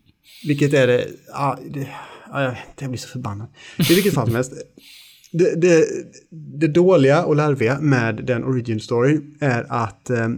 [0.47, 1.07] Vilket är det...
[1.27, 1.87] Ja, det,
[2.31, 3.47] ah, jag blir så förbannad.
[3.89, 4.53] I vilket fall som helst.
[5.31, 5.85] Det, det,
[6.59, 10.29] det, dåliga och larviga med den origin story är att eh,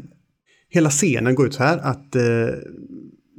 [0.69, 2.47] hela scenen går ut så här att eh,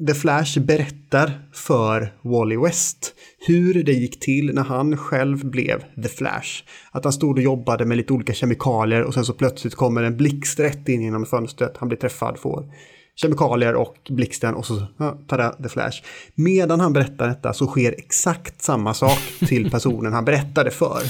[0.06, 3.14] The Flash berättar för Wally West
[3.46, 6.62] hur det gick till när han själv blev The Flash.
[6.90, 10.16] Att han stod och jobbade med lite olika kemikalier och sen så plötsligt kommer en
[10.16, 11.76] blixt rätt in genom fönstret.
[11.76, 12.72] Han blir träffad, får
[13.16, 14.86] kemikalier och blixten och så
[15.26, 16.02] tada, The Flash.
[16.34, 21.02] Medan han berättar detta så sker exakt samma sak till personen han berättade för.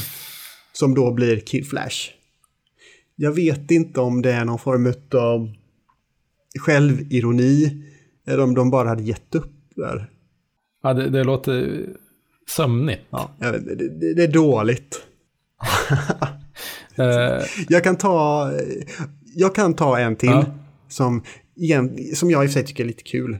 [0.73, 2.11] Som då blir Kid Flash.
[3.17, 5.53] Jag vet inte om det är någon form av
[6.59, 7.83] självironi
[8.27, 10.11] eller om de bara hade gett upp där.
[10.83, 11.87] Ja, det, det låter
[12.49, 13.03] sömnigt.
[13.11, 15.03] Ja, det, det, är dåligt.
[16.99, 17.45] Eh.
[17.69, 18.51] jag kan ta...
[19.35, 20.29] Jag kan ta en till.
[20.29, 20.45] Ja.
[20.89, 21.23] Som
[21.57, 23.39] igen, som jag i och för sig tycker är lite kul.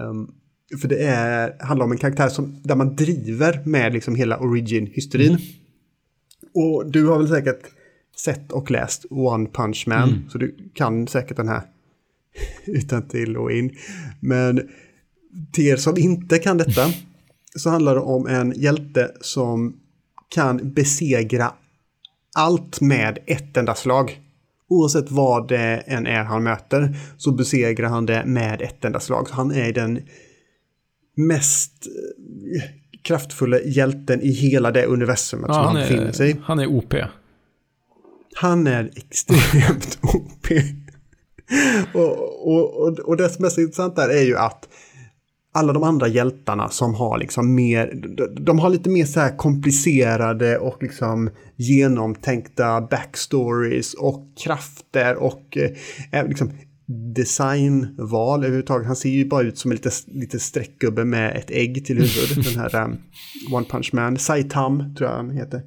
[0.00, 0.34] Um,
[0.80, 5.28] för det är, handlar om en karaktär som, där man driver med liksom hela origin-hysterin.
[5.28, 5.42] Mm.
[6.54, 7.62] Och du har väl säkert
[8.16, 10.28] sett och läst One Punch Man, mm.
[10.30, 11.62] så du kan säkert den här
[12.66, 13.76] utan till och in.
[14.20, 14.68] Men
[15.52, 16.86] till er som inte kan detta
[17.56, 19.76] så handlar det om en hjälte som
[20.28, 21.52] kan besegra
[22.34, 24.20] allt med ett enda slag.
[24.68, 29.28] Oavsett vad det än är han möter så besegrar han det med ett enda slag.
[29.28, 30.02] Så han är den
[31.16, 31.86] mest
[32.56, 32.62] eh,
[33.02, 36.36] kraftfulla hjälten i hela det universumet ja, som han, befinner sig i.
[36.42, 36.94] Han är OP.
[38.34, 40.46] Han är extremt OP.
[41.94, 44.68] och, och, och, och det som är så intressant där är ju att
[45.52, 47.94] alla de andra hjältarna som har liksom mer,
[48.40, 56.20] de har lite mer så här komplicerade och liksom genomtänkta backstories och krafter och eh,
[56.20, 56.50] eh, liksom
[57.14, 58.86] designval överhuvudtaget.
[58.86, 62.54] Han ser ju bara ut som en lite, lite streckgubbe med ett ägg till huvudet,
[62.54, 62.96] den här um,
[63.52, 64.16] One Punch Man.
[64.16, 65.62] Saitam tror jag han heter.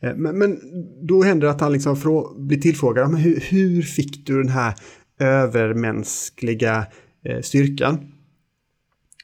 [0.00, 0.60] Eh, men, men,
[1.02, 1.96] då händer det att han liksom
[2.38, 3.10] blir tillfrågad.
[3.10, 4.74] Men hur, hur fick du den här
[5.20, 6.86] övermänskliga
[7.24, 8.11] eh, styrkan?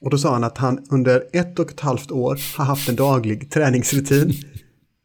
[0.01, 2.97] Och då sa han att han under ett och ett halvt år har haft en
[2.97, 4.33] daglig träningsrutin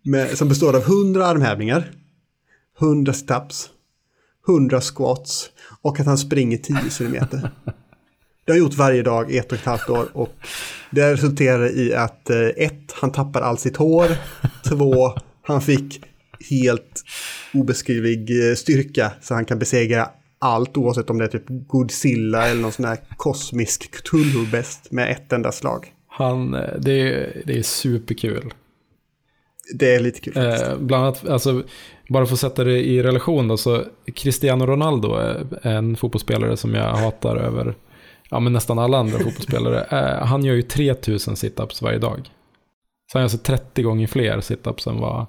[0.03, 1.91] med, som består av 100 armhävningar,
[2.81, 3.69] 100 steps,
[4.47, 5.49] 100 squats
[5.81, 7.51] och att han springer 10 kilometer.
[8.45, 10.33] Det har gjort varje dag i ett och ett halvt år och
[10.91, 14.07] det resulterar i att eh, ett, han tappar all sitt hår,
[14.69, 16.03] två, han fick
[16.49, 17.03] helt
[17.53, 20.09] obeskrivlig eh, styrka så han kan besegra
[20.43, 25.33] allt oavsett om det är typ Godzilla eller någon sån här kosmisk Cthulhu-bäst med ett
[25.33, 25.93] enda slag.
[26.07, 28.53] Han, eh, det är, det är superkul.
[29.79, 30.37] Det är lite kul.
[30.37, 31.63] Eh, bland annat, alltså,
[32.09, 33.83] bara för att sätta det i relation då, så
[34.15, 37.75] Cristiano Ronaldo är en fotbollsspelare som jag hatar över
[38.33, 39.81] ja, men nästan alla andra fotbollsspelare.
[39.89, 42.29] Eh, han gör ju 3000 situps varje dag.
[43.11, 45.25] Så han gör alltså 30 gånger fler situps än vad,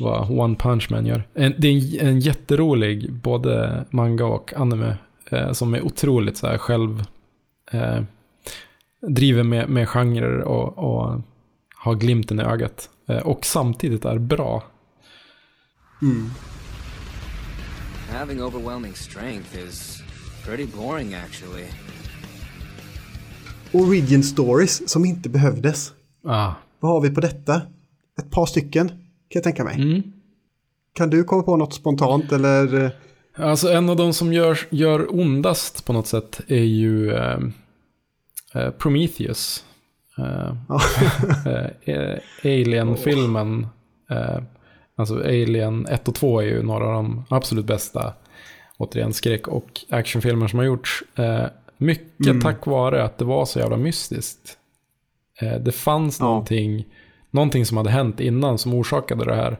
[0.00, 1.28] vad One Punch Man gör.
[1.34, 4.96] En, det är en, en jätterolig både manga och anime
[5.30, 7.04] eh, som är otroligt så här själv...
[7.70, 8.02] Eh,
[9.08, 11.20] driver med, med genrer och, och
[11.74, 12.90] har glimten i ögat.
[13.08, 14.64] Eh, och samtidigt är bra.
[16.02, 16.30] Mm.
[18.12, 20.02] Having overwhelming strength is
[20.44, 21.66] pretty boring actually.
[23.72, 25.92] Origin stories som inte behövdes.
[26.24, 26.52] Ah.
[26.80, 27.62] Vad har vi på detta?
[28.18, 28.92] Ett par stycken,
[29.28, 29.74] kan jag tänka mig.
[29.74, 30.02] Mm.
[30.92, 32.90] Kan du komma på något spontant eller?
[33.36, 37.38] Alltså en av de som gör, gör ondast på något sätt är ju eh,
[38.54, 39.64] eh Prometheus.
[41.46, 43.66] Eh, eh, Alien-filmen.
[44.10, 44.42] Eh,
[44.96, 48.14] alltså Alien 1 och 2 är ju några av de absolut bästa,
[48.78, 51.04] återigen, skräck och actionfilmer som har gjorts.
[51.76, 52.40] mycket mm.
[52.40, 54.58] tack vare att det var så jävla mystiskt.
[55.60, 56.26] det fanns ja.
[56.26, 56.84] någonting,
[57.34, 59.58] någonting som hade hänt innan som orsakade det här.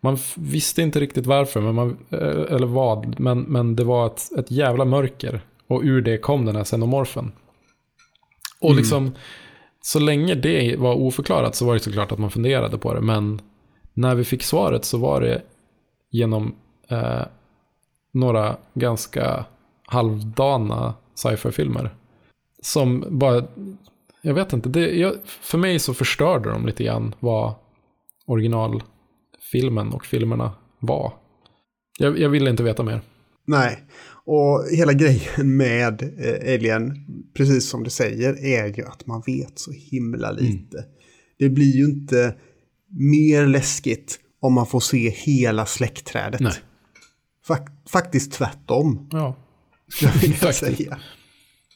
[0.00, 4.50] Man visste inte riktigt varför, men man, eller vad, men, men det var ett, ett
[4.50, 5.40] jävla mörker.
[5.66, 7.32] Och ur det kom den här xenomorfen.
[8.60, 8.78] Och mm.
[8.78, 9.14] liksom,
[9.82, 13.00] så länge det var oförklarat så var det såklart att man funderade på det.
[13.00, 13.40] Men
[13.94, 15.42] när vi fick svaret så var det
[16.10, 16.54] genom
[16.88, 17.22] eh,
[18.12, 19.44] några ganska
[19.86, 21.94] halvdana sci-fi-filmer.
[22.62, 23.44] Som bara,
[24.26, 27.54] jag vet inte, det, jag, för mig så förstörde de lite grann vad
[28.26, 31.12] originalfilmen och filmerna var.
[31.98, 33.00] Jag, jag ville inte veta mer.
[33.46, 33.84] Nej,
[34.26, 37.06] och hela grejen med eh, Alien,
[37.36, 40.44] precis som du säger, är ju att man vet så himla mm.
[40.44, 40.78] lite.
[40.78, 40.90] Mm.
[41.38, 42.34] Det blir ju inte
[42.88, 46.40] mer läskigt om man får se hela släktträdet.
[46.40, 46.54] Nej.
[47.46, 49.08] Fak faktiskt tvärtom.
[49.12, 49.36] Ja.
[50.02, 50.98] Jag vill säga.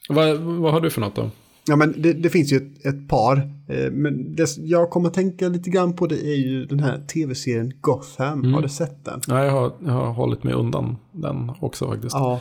[0.09, 1.31] Vad, vad har du för något då?
[1.69, 3.37] Ja, men det, det finns ju ett, ett par.
[3.69, 7.07] Eh, men det jag kommer att tänka lite grann på det är ju den här
[7.07, 8.39] tv-serien Gotham.
[8.39, 8.55] Mm.
[8.55, 9.21] Har du sett den?
[9.29, 12.15] Ja, jag har, jag har hållit mig undan den också faktiskt.
[12.15, 12.41] Ja,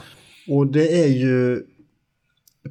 [0.49, 1.63] och det är ju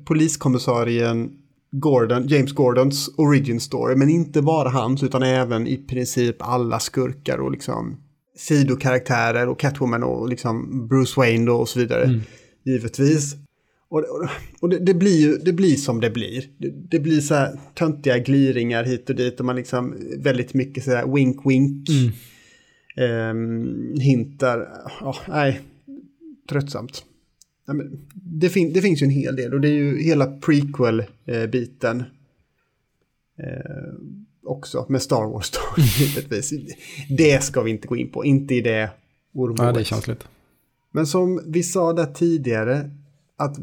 [0.04, 1.30] poliskommissarien
[1.70, 3.96] Gordon, James Gordons origin story.
[3.96, 7.96] Men inte bara hans utan även i princip alla skurkar och liksom
[8.36, 12.04] sidokaraktärer och Catwoman och liksom Bruce Wayne och så vidare.
[12.04, 12.20] Mm.
[12.64, 13.36] Givetvis.
[13.96, 14.28] Och, och,
[14.60, 16.44] och det, det, blir ju det blir som det blir.
[16.58, 20.84] Det, det, blir så här töntiga gliringar hit och dit och man liksom väldigt mycket
[20.84, 21.88] så här wink wink.
[21.88, 22.12] Mm.
[22.98, 24.68] Um, hintar.
[25.00, 25.60] Oh, nej,
[26.48, 27.04] tröttsamt.
[27.68, 30.26] Nej, men det, fin det finns ju en hel del och det är ju hela
[30.26, 32.04] prequel-biten.
[33.38, 33.94] Eh,
[34.44, 36.52] också med Star Wars då, givetvis.
[37.08, 38.90] Det ska vi inte gå in på, inte i det
[39.32, 39.66] ormålet.
[39.66, 40.24] Ja, det är känsligt.
[40.90, 42.90] Men som vi sa där tidigare,
[43.36, 43.56] att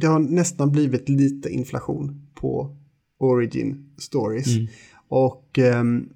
[0.00, 2.76] det har nästan blivit lite inflation på
[3.18, 4.56] Origin Stories.
[4.56, 4.66] Mm.
[5.08, 6.08] Och um,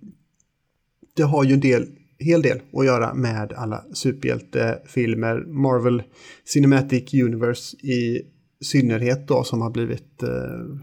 [1.16, 1.86] det har ju en del,
[2.18, 5.44] hel del att göra med alla superhjältefilmer.
[5.46, 6.02] Marvel
[6.44, 8.22] Cinematic Universe i
[8.60, 10.76] synnerhet då som har blivit uh,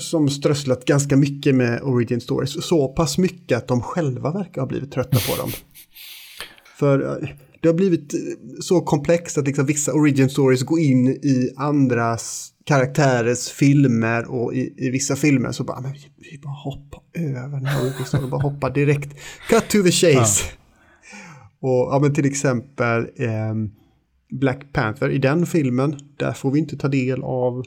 [0.00, 2.66] som strösslat ganska mycket med Origin Stories.
[2.66, 5.50] Så pass mycket att de själva verkar ha blivit trötta på dem.
[6.78, 7.28] För uh,
[7.66, 8.20] det har blivit eh,
[8.60, 14.74] så komplext att liksom vissa origin stories går in i andras karaktärers filmer och i,
[14.76, 18.30] i vissa filmer så bara, men vi, vi bara hoppar över den här origin storyn,
[18.30, 19.16] bara hoppar direkt.
[19.48, 20.44] Cut to the chase.
[20.44, 20.56] Ja.
[21.60, 23.54] Och ja, men till exempel eh,
[24.30, 27.64] Black Panther, i den filmen, där får vi inte ta del av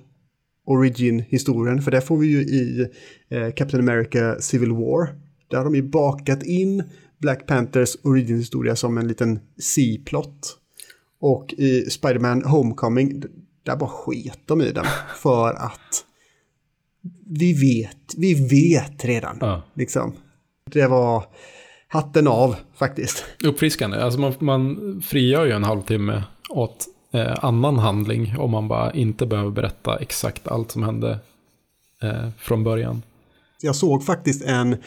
[0.66, 2.88] origin-historien, för det får vi ju i
[3.30, 5.10] eh, Captain America Civil War.
[5.50, 6.84] Där har de ju bakat in
[7.20, 10.57] Black Panthers origin-historia som en liten C-plot.
[11.20, 13.24] Och i Spider-Man Homecoming,
[13.63, 14.86] där bara sket de i den.
[15.15, 16.05] För att
[17.30, 19.38] vi vet, vi vet redan.
[19.41, 19.61] Ja.
[19.74, 20.13] Liksom.
[20.65, 21.24] Det var
[21.88, 23.26] hatten av faktiskt.
[23.43, 23.97] Uppfriskande.
[23.97, 29.26] Alltså man, man frigör ju en halvtimme åt eh, annan handling om man bara inte
[29.26, 31.20] behöver berätta exakt allt som hände
[32.01, 33.01] eh, från början.
[33.61, 34.78] Jag såg faktiskt en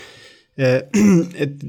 [1.36, 1.60] ett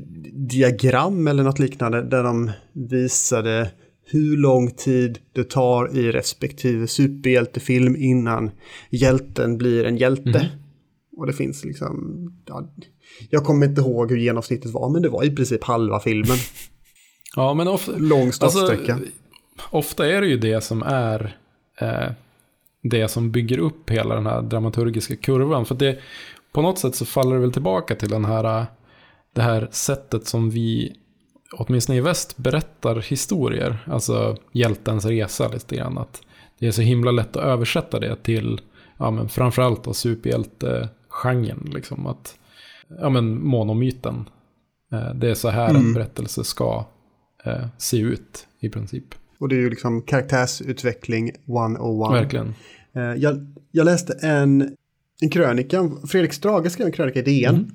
[0.49, 3.71] diagram eller något liknande där de visade
[4.05, 8.51] hur lång tid det tar i respektive superhjältefilm innan
[8.89, 10.39] hjälten blir en hjälte.
[10.39, 10.63] Mhm.
[11.17, 12.73] Och det finns liksom, ja,
[13.29, 16.37] jag kommer inte ihåg hur genomsnittet var, men det var i princip halva filmen.
[17.35, 18.93] Ja, men of, Lång startsträcka.
[18.93, 19.09] Alltså,
[19.71, 21.37] ofta är det ju det som är
[21.79, 22.11] eh,
[22.83, 25.65] det som bygger upp hela den här dramaturgiska kurvan.
[25.65, 25.99] För det,
[26.53, 28.65] på något sätt så faller det väl tillbaka till den här,
[29.33, 30.95] det här sättet som vi,
[31.57, 33.87] åtminstone i väst, berättar historier.
[33.87, 35.97] Alltså hjältens resa lite grann.
[35.97, 36.21] Att
[36.59, 38.61] det är så himla lätt att översätta det till,
[38.97, 41.71] ja men framförallt då superhjältegenren.
[41.73, 42.35] Liksom att,
[42.99, 44.29] ja men monomyten.
[44.91, 46.85] Eh, det är så här en berättelse ska
[47.45, 49.15] eh, se ut i princip.
[49.39, 52.21] Och det är ju liksom karaktärsutveckling 101.
[52.21, 52.53] Verkligen.
[52.95, 54.75] Eh, Jag, jag läste en,
[55.21, 57.71] en krönika, Fredrik Strage skrev en krönika i DN Mm.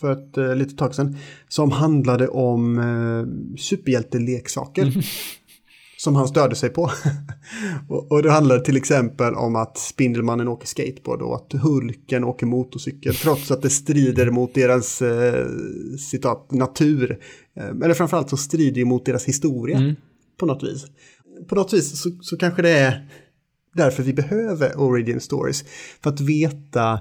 [0.00, 1.16] för ett eh, litet tag sedan.
[1.48, 4.82] Som handlade om eh, superhjälteleksaker.
[4.82, 5.02] Mm.
[5.96, 6.90] Som han störde sig på.
[7.88, 12.46] och, och det handlade till exempel om att Spindelmannen åker skateboard och att Hulken åker
[12.46, 13.14] motorcykel.
[13.14, 15.46] trots att det strider mot deras eh,
[16.10, 17.18] citat, natur.
[17.56, 19.94] Eh, eller framförallt så strider det mot deras historia Mm.
[20.38, 20.84] på något vis.
[21.48, 23.08] På något vis så, så kanske det är
[23.74, 25.64] därför vi behöver origin stories.
[26.02, 27.00] För att veta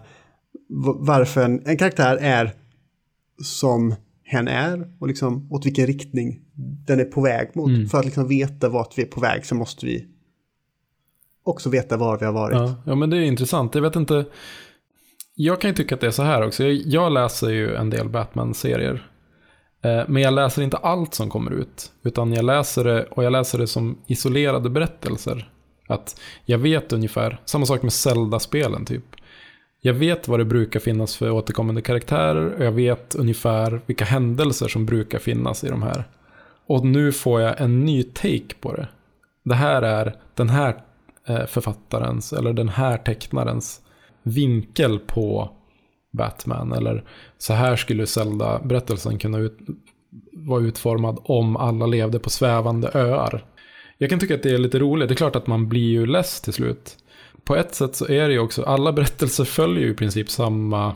[0.99, 2.53] varför en, en karaktär är
[3.43, 6.39] som hen är och liksom åt vilken riktning
[6.87, 7.69] den är på väg mot.
[7.69, 7.87] Mm.
[7.87, 10.05] För att liksom veta vart vi är på väg så måste vi
[11.43, 12.55] också veta var vi har varit.
[12.55, 13.75] Ja, ja, men det är intressant.
[13.75, 14.25] Jag vet inte.
[15.35, 16.63] Jag kan ju tycka att det är så här också.
[16.63, 19.11] Jag, jag läser ju en del Batman-serier.
[19.83, 21.91] Eh, men jag läser inte allt som kommer ut.
[22.03, 25.51] Utan jag läser det och jag läser det som isolerade berättelser.
[25.89, 29.15] Att jag vet ungefär, samma sak med Zelda-spelen typ.
[29.81, 34.67] Jag vet vad det brukar finnas för återkommande karaktärer och jag vet ungefär vilka händelser
[34.67, 36.03] som brukar finnas i de här.
[36.67, 38.87] Och nu får jag en ny take på det.
[39.43, 40.81] Det här är den här
[41.27, 43.81] eh, författarens eller den här tecknarens
[44.23, 45.49] vinkel på
[46.11, 46.71] Batman.
[46.71, 47.03] Eller
[47.37, 49.57] så här skulle Zelda-berättelsen kunna ut,
[50.33, 53.45] vara utformad om alla levde på svävande öar.
[54.01, 55.07] Jag kan tycka att det är lite roligt.
[55.09, 56.97] Det är klart att man blir ju less till slut.
[57.43, 60.95] På ett sätt så är det ju också, alla berättelser följer ju i princip samma,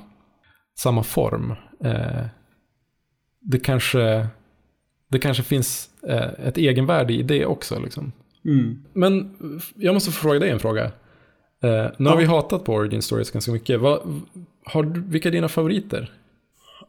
[0.79, 1.53] samma form.
[1.83, 2.25] Eh,
[3.41, 4.27] det, kanske,
[5.09, 7.79] det kanske finns eh, ett egenvärde i det också.
[7.79, 8.11] Liksom.
[8.45, 8.83] Mm.
[8.93, 9.35] Men
[9.75, 10.83] jag måste fråga dig en fråga.
[11.63, 12.15] Eh, nu har Ja.
[12.15, 13.79] vi hatat på Origin Stories ganska mycket.
[13.79, 14.21] Vad,
[14.65, 16.11] har, vilka är dina favoriter?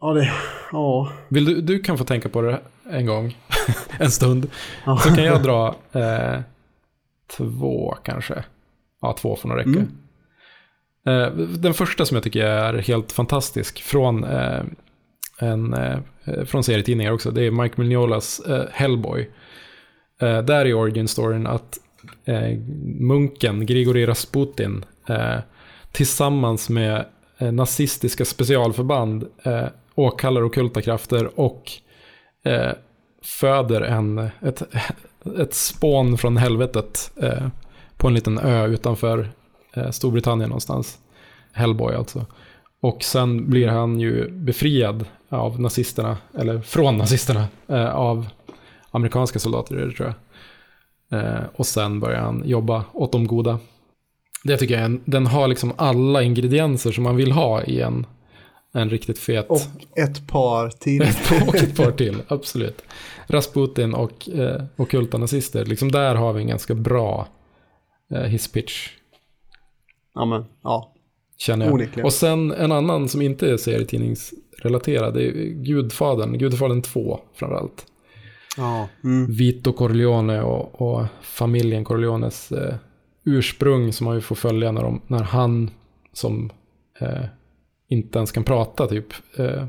[0.01, 0.31] Ja, det,
[0.71, 1.11] ja.
[1.27, 3.37] Vill du, du kan få tänka på det en gång,
[3.99, 4.49] en stund.
[4.85, 4.97] Ja.
[4.97, 6.39] Så kan jag dra eh,
[7.37, 8.43] två kanske.
[9.01, 9.69] Ja, två får nog räcka.
[9.69, 9.91] Mm.
[11.07, 14.63] Eh, den första som jag tycker är helt fantastisk från, eh,
[15.39, 15.99] en, eh,
[16.45, 18.41] från serietidningar också, det är Mike Mignolas
[18.71, 19.29] Hellboy.
[20.19, 21.79] Där är origin-storyn att
[22.99, 24.85] munken Grigori Rasputin
[25.91, 27.05] tillsammans med
[27.39, 29.65] nazistiska specialförband eh,
[29.95, 31.71] åkallar ockulta krafter och
[32.43, 32.71] eh,
[33.21, 34.61] föder en, ett,
[35.39, 37.47] ett spån från helvetet eh,
[37.97, 39.29] på en liten ö utanför
[39.73, 40.99] eh, Storbritannien någonstans.
[41.51, 42.25] Hellboy alltså.
[42.81, 48.27] Och sen blir han ju befriad av nazisterna, eller från nazisterna, eh, av
[48.91, 50.15] amerikanska soldater är det tror jag.
[51.19, 53.59] Eh, och sen börjar han jobba åt de goda.
[54.43, 57.81] Det tycker jag är en, den har liksom alla ingredienser som man vill ha i
[57.81, 58.05] en,
[58.75, 59.45] en riktigt fet...
[59.49, 59.61] Och
[59.95, 61.01] ett par till.
[61.47, 62.81] och ett par till, absolut.
[63.27, 67.27] Rasputin och eh, ockulta nazister, liksom där har vi en ganska bra
[68.11, 68.89] eh, hisspitch,
[70.15, 70.93] ja, men, ja.
[71.37, 71.73] känner jag.
[71.73, 72.05] Onekligen.
[72.05, 77.85] Och sen en annan som inte är serietidningsrelaterad, det är Gudfadern, Gudfadern 2 framförallt.
[78.57, 78.87] ja.
[79.03, 79.31] Mm.
[79.31, 82.75] Vito Corleone och, och familjen Corleones eh,
[83.25, 85.71] ursprung som man ju får följa när, de, när han
[86.13, 86.51] som
[86.99, 87.25] eh,
[87.87, 89.65] inte ens kan prata typ eh,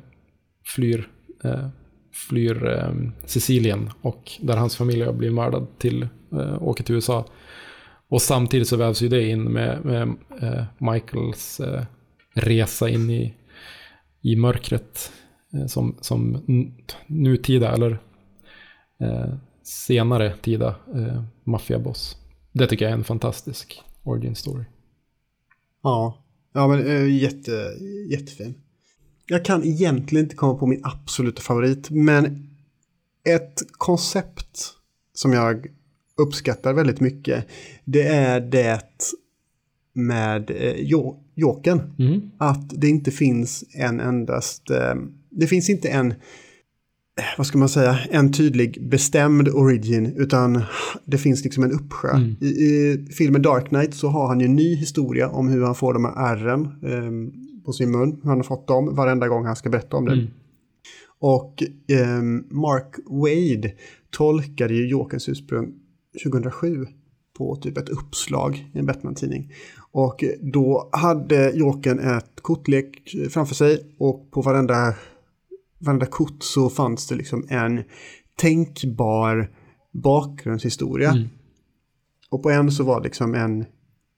[0.64, 1.08] flyr,
[1.44, 1.68] eh,
[2.28, 2.94] flyr eh,
[3.24, 7.24] Sicilien och där hans familj har blivit mördad till, eh, åker till USA.
[8.08, 10.08] Och samtidigt så vävs ju det in med, med
[10.40, 11.84] eh, Michaels eh,
[12.34, 13.34] resa in i,
[14.22, 15.12] i mörkret
[15.52, 16.42] eh, som, som
[17.06, 17.98] nutida eller
[19.00, 22.16] eh, senare tida eh, maffiaboss.
[22.52, 24.64] Det tycker jag är en fantastisk origin story.
[25.82, 26.25] Ja,
[26.56, 27.76] ja men äh, jätte,
[28.10, 28.54] jättefin.
[29.26, 32.48] Jag kan egentligen inte komma på min absoluta favorit, men
[33.24, 34.72] ett koncept
[35.14, 35.66] som jag
[36.16, 37.46] uppskattar väldigt mycket,
[37.84, 39.14] det är det
[39.92, 40.74] med eh,
[41.34, 41.94] Jokern.
[41.98, 42.30] Mm.
[42.38, 44.94] Att det inte finns en endast, eh,
[45.30, 46.14] det finns inte en
[47.36, 50.62] vad ska man säga, en tydlig bestämd origin, utan
[51.04, 52.10] det finns liksom en uppsjö.
[52.10, 52.36] Mm.
[52.40, 55.74] I, I, filmen Dark Knight så har han ju en ny historia om hur han
[55.74, 59.46] får de här ärren eh, på sin mun, hur han har fått dem varenda gång
[59.46, 60.12] han ska berätta om det.
[60.12, 60.26] Mm.
[61.18, 63.72] Och eh, Mark Wade
[64.10, 65.74] tolkade ju Jokerns ursprung
[66.24, 66.86] 2007
[67.38, 69.52] på typ ett uppslag i en Batman-tidning.
[69.92, 74.94] Och då hade Jokern ett kortlek framför sig och på varenda
[75.78, 77.82] varenda kort så fanns det liksom en
[78.36, 79.50] tänkbar
[79.92, 81.10] bakgrundshistoria.
[81.10, 81.28] Mm.
[82.30, 83.64] Och på en så var det liksom en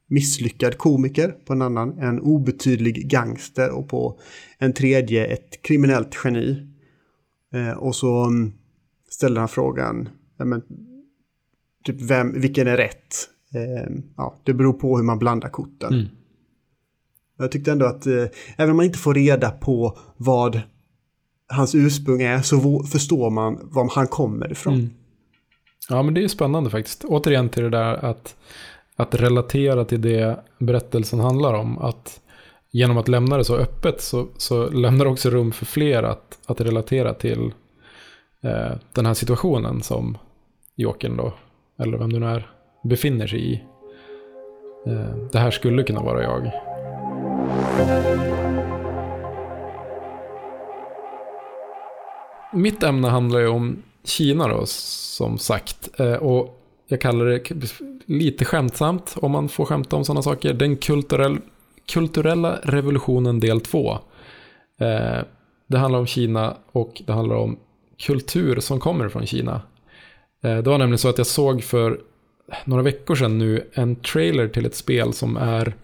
[0.08, 4.20] misslyckad komiker, på en annan en obetydlig gangster och på
[4.58, 6.66] en tredje ett kriminellt geni.
[7.52, 8.52] Eh, och så mm,
[9.08, 10.62] ställde han frågan, ja, men,
[11.84, 13.14] typ vem, vilken är rätt?
[13.54, 15.94] Eh, ja, det beror på hur man blandar korten.
[15.94, 16.06] Mm.
[17.38, 18.24] Jag tyckte ändå att eh,
[18.56, 20.60] även om man inte får reda på vad
[21.48, 24.74] hans ursprung är så förstår man var han kommer ifrån.
[24.74, 24.90] Mm.
[25.88, 27.04] Ja, men det är spännande faktiskt.
[27.04, 28.36] Återigen till det där att,
[28.96, 31.78] att relatera till det berättelsen handlar om.
[31.78, 32.20] Att
[32.70, 36.38] genom att lämna det så öppet så, så lämnar det också rum för fler att,
[36.46, 37.52] att relatera till
[38.42, 40.18] eh, den här situationen som
[40.76, 41.32] Jokern då,
[41.78, 42.50] eller vem du nu är,
[42.84, 43.62] befinner sig i.
[44.86, 46.52] Eh, det här skulle kunna vara jag.
[52.52, 56.00] Mitt ämne handlar ju om Kina då, som sagt.
[56.00, 57.50] Eh, och jag kallar det
[58.06, 61.38] lite skämtsamt, om man får skämta om sådana saker, den kulturell,
[61.92, 63.92] kulturella revolutionen del 2.
[64.80, 65.18] Eh,
[65.66, 67.58] det handlar om Kina och det handlar om
[68.06, 69.62] kultur som kommer från Kina.
[70.42, 72.00] Eh, det var nämligen så att jag såg för
[72.64, 75.74] några veckor sedan nu en trailer till ett spel som är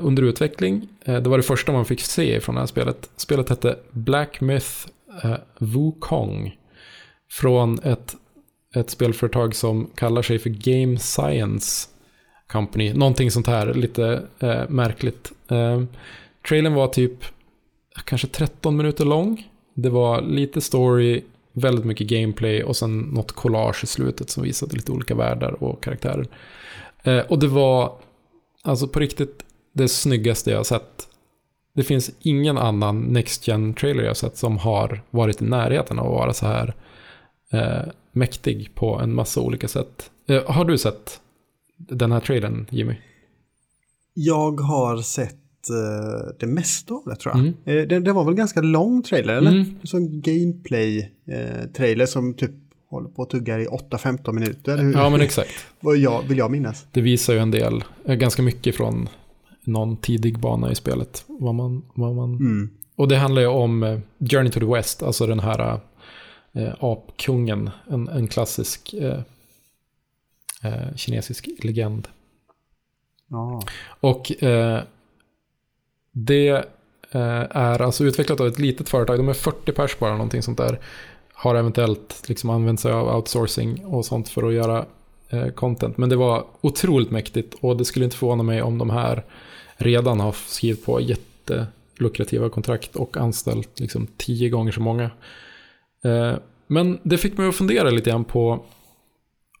[0.00, 0.88] under utveckling.
[1.04, 3.10] Det var det första man fick se från det här spelet.
[3.16, 4.86] Spelet hette Black Myth
[5.22, 6.56] eh, Wukong.
[7.30, 8.16] Från ett,
[8.74, 11.88] ett spelföretag som kallar sig för Game Science
[12.46, 12.92] Company.
[12.92, 15.32] Någonting sånt här, lite eh, märkligt.
[15.48, 15.82] Eh,
[16.48, 17.24] trailern var typ
[18.04, 19.50] kanske 13 minuter lång.
[19.74, 24.76] Det var lite story, väldigt mycket gameplay och sen något collage i slutet som visade
[24.76, 26.26] lite olika världar och karaktärer.
[27.02, 27.92] Eh, och det var
[28.62, 30.99] alltså på riktigt det snyggaste jag har sett
[31.72, 36.06] det finns ingen annan Next gen trailer jag sett som har varit i närheten av
[36.06, 36.74] att vara så här
[37.52, 40.10] eh, mäktig på en massa olika sätt.
[40.28, 41.20] Eh, har du sett
[41.76, 42.94] den här trailern, Jimmy?
[44.14, 45.34] Jag har sett
[45.70, 47.40] eh, det mesta av det tror jag.
[47.40, 47.54] Mm.
[47.64, 49.50] Eh, det, det, var väl ganska lång trailer, eller?
[49.50, 49.74] Mm.
[49.84, 52.50] Som gameplay-trailer eh, som typ
[52.90, 54.92] håller på att tugga i 8-15 minuter.
[54.94, 55.66] Ja, men exakt.
[55.80, 56.86] Vad jag, vill jag minnas.
[56.92, 59.08] Det visar ju en del, ganska mycket från
[59.64, 61.24] någon tidig bana i spelet.
[61.26, 62.34] Vad man, vad man...
[62.34, 62.70] Mm.
[62.96, 65.80] Och det handlar ju om eh, Journey to the West, alltså den här
[66.52, 69.20] eh, apkungen, en, en klassisk eh,
[70.62, 72.08] eh, kinesisk legend.
[73.30, 73.60] Ah.
[74.00, 74.82] Och eh,
[76.12, 76.48] det
[77.10, 80.58] eh, är alltså utvecklat av ett litet företag, de är 40 pers bara, någonting sånt
[80.58, 80.80] där.
[81.32, 84.86] Har eventuellt liksom använt sig av outsourcing och sånt för att göra
[85.32, 85.98] Eh, content.
[85.98, 89.24] Men det var otroligt mäktigt och det skulle inte förvåna mig om de här
[89.76, 95.10] redan har skrivit på jättelukrativa kontrakt och anställt liksom tio gånger så många.
[96.04, 96.34] Eh,
[96.66, 98.64] men det fick mig att fundera lite grann på,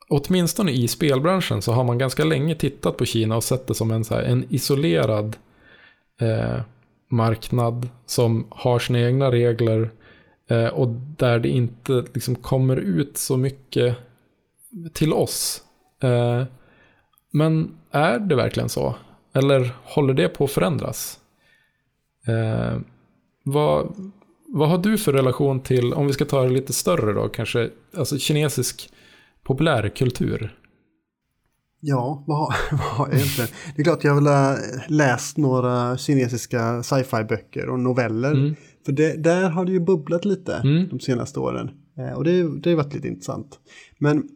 [0.08, 3.90] åtminstone i spelbranschen så har man ganska länge tittat på Kina och sett det som
[3.90, 5.36] en, så här, en isolerad
[6.20, 6.60] eh,
[7.08, 9.90] marknad som har sina egna regler
[10.48, 13.96] eh, och där det inte liksom kommer ut så mycket
[14.92, 15.62] till oss.
[16.02, 16.44] Eh,
[17.32, 18.94] men är det verkligen så?
[19.32, 21.18] Eller håller det på att förändras?
[22.26, 22.78] Eh,
[23.44, 23.94] vad,
[24.48, 27.70] vad har du för relation till, om vi ska ta det lite större då, kanske,
[27.96, 28.90] alltså kinesisk
[29.42, 30.56] populärkultur?
[31.80, 33.50] Ja, vad har, vad har jag egentligen?
[33.76, 34.58] Det är klart jag har
[34.90, 38.32] läst några kinesiska sci-fi böcker och noveller.
[38.32, 38.54] Mm.
[38.84, 40.88] För det, där har det ju bubblat lite Mm.
[40.88, 41.70] de senaste åren.
[41.98, 43.58] Eh, och det, det har varit lite intressant.
[43.98, 44.28] Men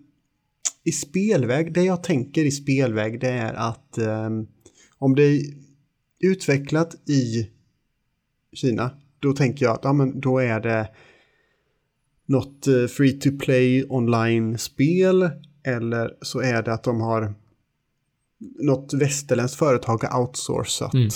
[0.85, 4.31] i spelväg, det jag tänker i spelväg det är att eh,
[4.99, 5.43] om det är
[6.21, 7.51] utvecklat i
[8.53, 10.89] Kina, då tänker jag att ja, men då är det
[12.27, 15.31] något eh, free to play online-spel
[15.67, 17.35] eller så är det att de har
[18.59, 21.09] något västerländskt företag har outsourcat Mm.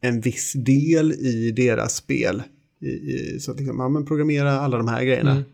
[0.00, 2.42] en viss del i deras spel.
[2.80, 5.30] I, i, så att liksom, ja, men programmera alla de här grejerna.
[5.30, 5.44] Mm.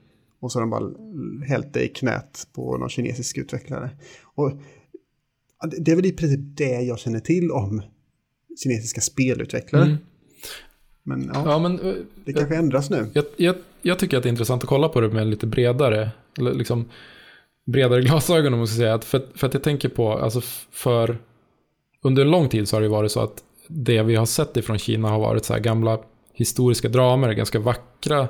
[0.41, 3.91] Och så har de bara hällt det i knät på någon kinesisk utvecklare.
[4.25, 4.53] Och
[5.79, 7.83] det- är väl i princip det jag känner till om
[8.63, 9.83] kinesiska spelutvecklare.
[9.85, 9.97] Mm.
[11.03, 13.07] Men ja, Ja, men eh, det kanske ändras nu.
[13.13, 16.11] jag, jag, jag tycker att det är intressant att kolla på det med lite bredare,
[16.37, 16.89] liksom
[17.67, 18.99] bredare glasögon om man ska säga.
[19.01, 21.19] För, för att jag tänker på, alltså för
[22.03, 24.79] under en lång tid så har det varit så att det vi har sett ifrån
[24.79, 26.01] Kina har varit så här gamla
[26.33, 28.29] historiska dramer, ganska vackra,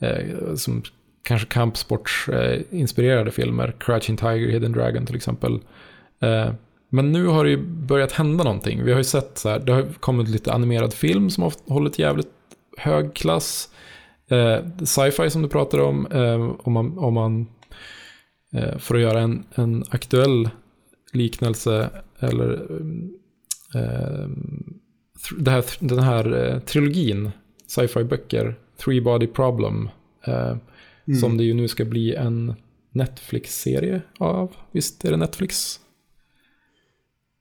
[0.00, 0.82] eh, som
[1.22, 3.74] kanske kampsportsinspirerade filmer.
[3.78, 5.60] Crouching Tiger, Hidden Dragon till exempel.
[6.20, 6.52] Eh,
[6.88, 8.84] men nu har det ju börjat hända någonting.
[8.84, 11.98] Vi har ju sett så här, det har kommit lite animerad film som har hållit
[11.98, 12.28] jävligt
[12.76, 13.68] hög klass.
[14.30, 17.46] Eh, Sci-fi som du pratade om, eh, om man, om man
[18.54, 20.50] eh, för att göra en, en aktuell
[21.12, 22.52] liknelse eller
[23.74, 24.28] eh,
[25.38, 27.30] det här, den här eh, trilogin,
[27.66, 28.54] sci-fi böcker,
[28.84, 29.88] Three Body Problem,
[30.24, 30.56] eh,
[31.10, 31.20] Mm.
[31.20, 32.54] som det ju nu ska bli en
[32.92, 34.56] Netflix-serie av.
[34.72, 35.80] Visst är det Netflix?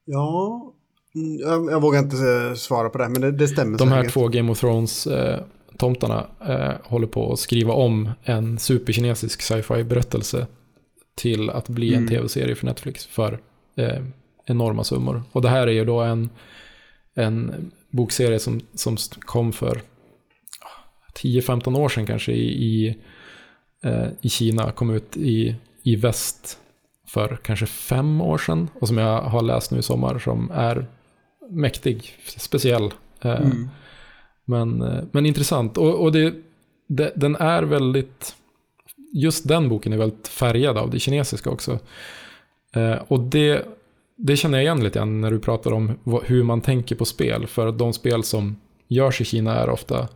[0.05, 0.73] Ja,
[1.15, 3.97] mm, jag, jag vågar inte eh, svara på det, men det, det stämmer De här
[4.01, 4.13] säkert.
[4.13, 10.47] två Game of Thrones-tomtarna eh, håller på att skriva om en superkinesisk sci-fi berättelse
[11.15, 12.07] till att bli en Mm.
[12.09, 13.39] tv-serie för Netflix för
[13.75, 14.03] eh,
[14.45, 15.23] enorma summor.
[15.31, 16.29] Och det här är ju då en,
[17.15, 19.81] en bokserie som, som kom för
[21.23, 22.95] 10-15 år sedan kanske i, i, eh,
[24.21, 26.57] i Kina, kom ut i, i väst
[27.07, 30.85] för kanske fem år sedan och som jag har läst nu i sommar som är
[31.49, 32.93] mäktig, speciell.
[33.21, 33.69] Eh, Mm.
[34.45, 35.77] men, eh, men intressant.
[35.77, 36.33] Och, och det,
[36.87, 38.35] det, den är väldigt,
[39.13, 41.79] just den boken är väldigt färgad av det kinesiska också.
[42.75, 43.65] Eh, och det,
[44.17, 45.91] det känner jag igen lite grann när du pratar om
[46.23, 47.47] hur man tänker på spel.
[47.47, 48.55] För de spel som
[48.87, 50.07] görs i Kina är ofta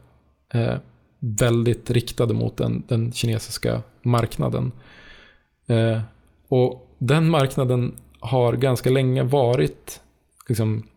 [0.54, 0.76] eh,
[1.24, 4.72] väldigt riktade mot den, den kinesiska marknaden.
[5.68, 6.02] Eh,
[6.48, 10.02] och den marknaden har ganska länge varit
[10.48, 10.88] liksom,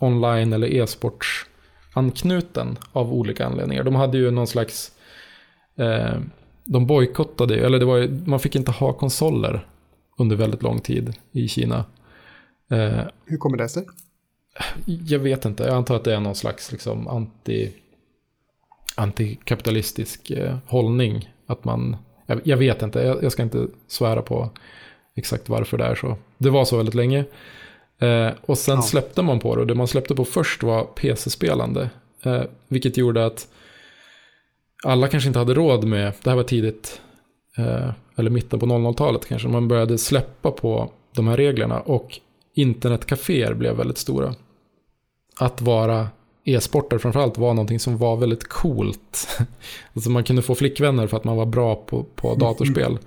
[0.00, 1.46] online eller e-sports
[1.94, 3.84] anknuten av olika anledningar.
[3.84, 4.92] De hade ju någon slags...
[5.76, 6.20] Eh,
[6.64, 9.66] de bojkottade, eller det var ju, man fick inte ha konsoler
[10.18, 11.84] under väldigt lång tid i Kina.
[12.70, 13.86] Eh, Hur kommer det sig?
[14.84, 17.72] jag vet inte, jag antar att det är någon slags liksom anti,
[18.96, 21.30] antikapitalistisk eh, hållning.
[21.46, 24.50] Att man, jag, jag vet inte, jag, jag ska inte svära på
[25.16, 26.16] exakt varför det är så.
[26.38, 27.24] Det var så väldigt länge.
[27.98, 28.82] Eh, och sen Ja.
[28.82, 31.90] släppte man på det och det man släppte på först var PC-spelande.
[32.22, 33.48] Eh, vilket gjorde att
[34.84, 37.00] alla kanske inte hade råd med, det här var tidigt,
[37.58, 42.18] eh, eller mitten på 00-talet kanske, man började släppa på de här reglerna och
[42.54, 44.34] internetcaféer blev väldigt stora.
[45.40, 46.08] Att vara
[46.44, 49.28] e-sportare framförallt var någonting som var väldigt coolt.
[49.94, 52.98] alltså man kunde få flickvänner för att man var bra på, på datorspel.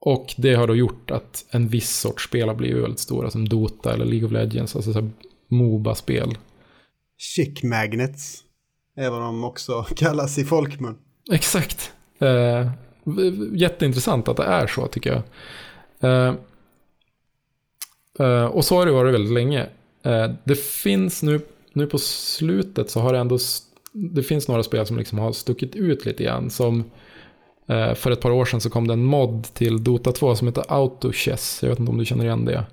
[0.00, 3.48] Och det har då gjort att en viss sorts spel har blivit väldigt stora, som
[3.48, 5.10] Dota eller League of Legends, alltså så
[5.48, 6.38] Moba-spel.
[7.18, 8.44] Chick magnets
[8.96, 10.98] är vad de också kallas i folkmun.
[11.32, 11.92] Exakt.
[12.18, 12.70] Eh,
[13.52, 15.22] jätteintressant att det är så tycker jag.
[16.10, 16.34] Eh,
[18.18, 19.66] eh, och så har det varit väldigt länge.
[20.02, 21.40] Eh, det finns nu,
[21.72, 23.38] nu på slutet så har det ändå,
[23.92, 26.50] det finns några spel som liksom har stuckit ut lite grann.
[26.50, 26.84] Som
[27.66, 30.48] eh, för ett par år sedan så kom det en mod till Dota 2 som
[30.48, 31.58] heter Autochess.
[31.62, 32.64] Jag vet inte om du känner igen det.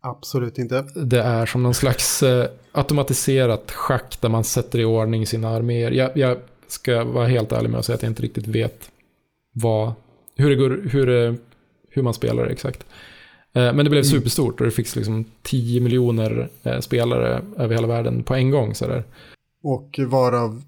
[0.00, 0.84] Absolut inte.
[0.94, 5.90] Det är som någon slags eh, automatiserat schack där man sätter i ordning sina arméer.
[5.90, 6.38] Jag, jag
[6.68, 8.90] ska vara helt ärlig med att säga att jag inte riktigt vet
[9.52, 9.92] vad,
[10.36, 11.36] hur, det går, hur, det,
[11.90, 12.86] hur man spelar det exakt.
[13.52, 17.86] Eh, men det blev superstort och det fick liksom 10 miljoner eh, spelare över hela
[17.86, 18.74] världen på en gång.
[18.74, 19.04] Sådär.
[19.62, 20.62] Och varav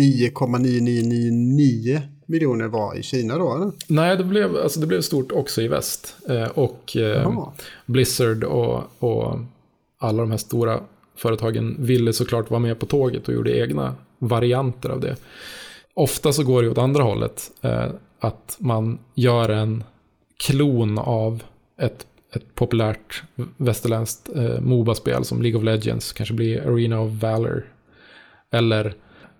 [0.00, 3.72] 9,9999 miljoner var i Kina då, eller?
[3.88, 6.16] Nej, det blev, alltså det blev stort också i väst.
[6.28, 7.52] Eh, och Jaha.
[7.86, 9.38] Blizzard och, och
[9.98, 10.80] alla de här stora
[11.16, 15.16] företagen ville såklart vara med på tåget och gjorde egna varianter av det.
[15.94, 17.50] Ofta så går det åt andra hållet.
[18.18, 19.84] Att man gör en
[20.46, 21.42] klon av
[21.78, 23.22] ett, ett populärt
[23.56, 27.64] västerländskt eh, Moba-spel som League of Legends kanske blir Arena of Valor.
[28.50, 28.94] Eller,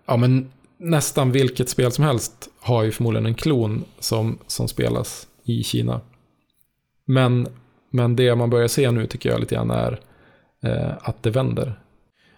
[0.06, 5.28] ja men nästan vilket spel som helst har ju förmodligen en klon som, som spelas
[5.44, 6.00] i Kina.
[7.04, 7.46] Men,
[7.90, 10.00] men det man börjar se nu tycker jag lite grann är
[10.62, 11.80] eh, att det vänder.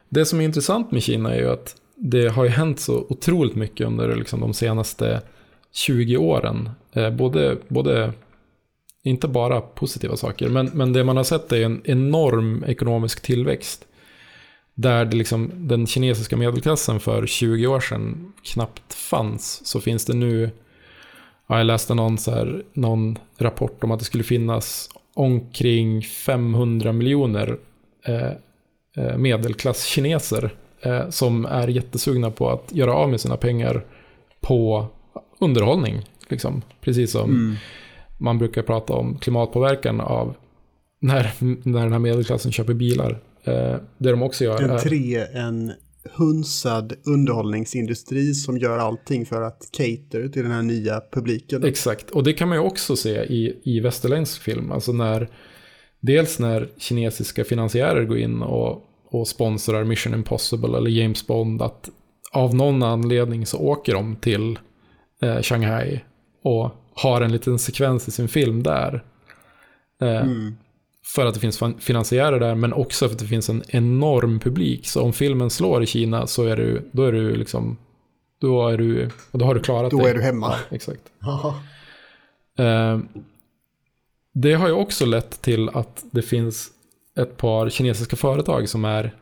[0.09, 3.55] Det som är intressant med Kina är ju att det har ju hänt så otroligt
[3.55, 5.22] mycket under liksom, de senaste
[5.72, 6.70] 20 åren.
[6.92, 8.12] Eh, både, både,
[9.07, 13.84] inte bara positiva saker, men, men det man har sett är en enorm ekonomisk tillväxt.
[14.74, 20.14] Där det liksom, den kinesiska medelklassen för 20 år sedan knappt fanns, så finns det
[20.14, 20.50] nu,
[21.46, 26.92] ja, jag läste någon, så här, någon rapport om att det skulle finnas omkring 500
[26.92, 27.59] miljoner
[28.04, 28.30] eh,
[28.96, 30.50] eh, medelklasskineser
[30.80, 33.84] eh, som är jättesugna på att göra av med sina pengar
[34.40, 34.86] på
[35.38, 36.04] underhållning.
[36.28, 36.62] Liksom.
[36.80, 37.57] Precis som mm
[38.18, 40.34] man brukar prata om klimatpåverkan av
[41.00, 43.22] när, när den här medelklassen köper bilar.
[43.44, 44.78] Eh, det de också gör en är...
[44.78, 45.72] Tre, en
[46.14, 51.64] hunsad underhållningsindustri som gör allting för att cater till den här nya publiken.
[51.64, 54.72] Exakt, och det kan man ju också se i, i västerländsk film.
[54.72, 55.28] Alltså när,
[56.00, 61.90] dels när kinesiska finansiärer går in och, och sponsrar Mission Impossible eller James Bond, att
[62.32, 64.58] av någon anledning så åker de till
[65.22, 66.00] eh, Shanghai
[66.42, 69.05] och har en liten sekvens i sin film där.
[70.01, 70.57] Eh, mm.
[71.05, 74.86] För att det finns finansiärer där, men också för att det finns en enorm publik.
[74.86, 77.76] Så om filmen slår i Kina så är du, då är du liksom,
[78.40, 80.03] då är du, då har du klarat då det.
[80.03, 80.55] Då är du hemma.
[80.70, 81.03] Ja, exakt.
[82.59, 82.99] eh,
[84.32, 86.70] det har ju också lett till att det finns
[87.18, 89.14] ett par kinesiska företag som är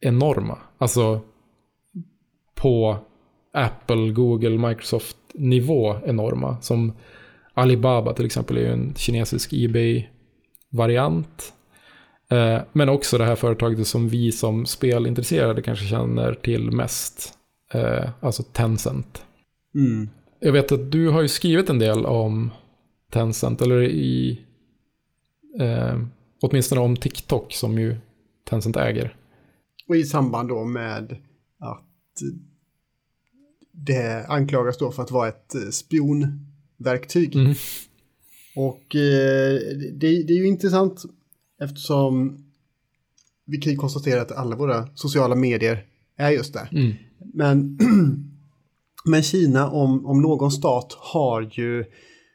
[0.00, 0.58] enorma.
[0.78, 1.20] Alltså
[2.54, 2.96] på
[3.52, 4.58] Apple, Google,
[5.34, 6.56] Microsoft-nivå enorma.
[6.60, 6.92] Som
[7.54, 11.52] Alibaba till exempel är ju en kinesisk Ebay-variant.
[12.30, 17.34] Eh, men också det här företaget som vi som spelintresserade kanske känner till mest.
[17.72, 19.24] Eh, alltså Tencent.
[19.74, 20.08] Mm.
[20.40, 22.50] Jag vet att du har ju skrivit en del om
[23.12, 24.40] Tencent, eller i...
[25.60, 25.98] Eh,
[26.42, 27.96] åtminstone om TikTok som ju
[28.50, 29.16] Tencent äger.
[29.88, 31.16] Och i samband då med
[31.60, 31.88] att
[33.86, 37.36] det anklagas då för att vara ett eh, spionverktyg.
[37.36, 37.54] Mm.
[38.56, 39.58] Och eh,
[39.94, 41.02] det, det, är ju intressant
[41.62, 42.38] eftersom
[43.46, 45.84] vi kan ju konstatera att alla våra sociala medier
[46.16, 46.68] är just det.
[46.72, 46.92] Mm.
[47.34, 47.78] Men,
[49.04, 51.84] men Kina, om, om någon stat, har ju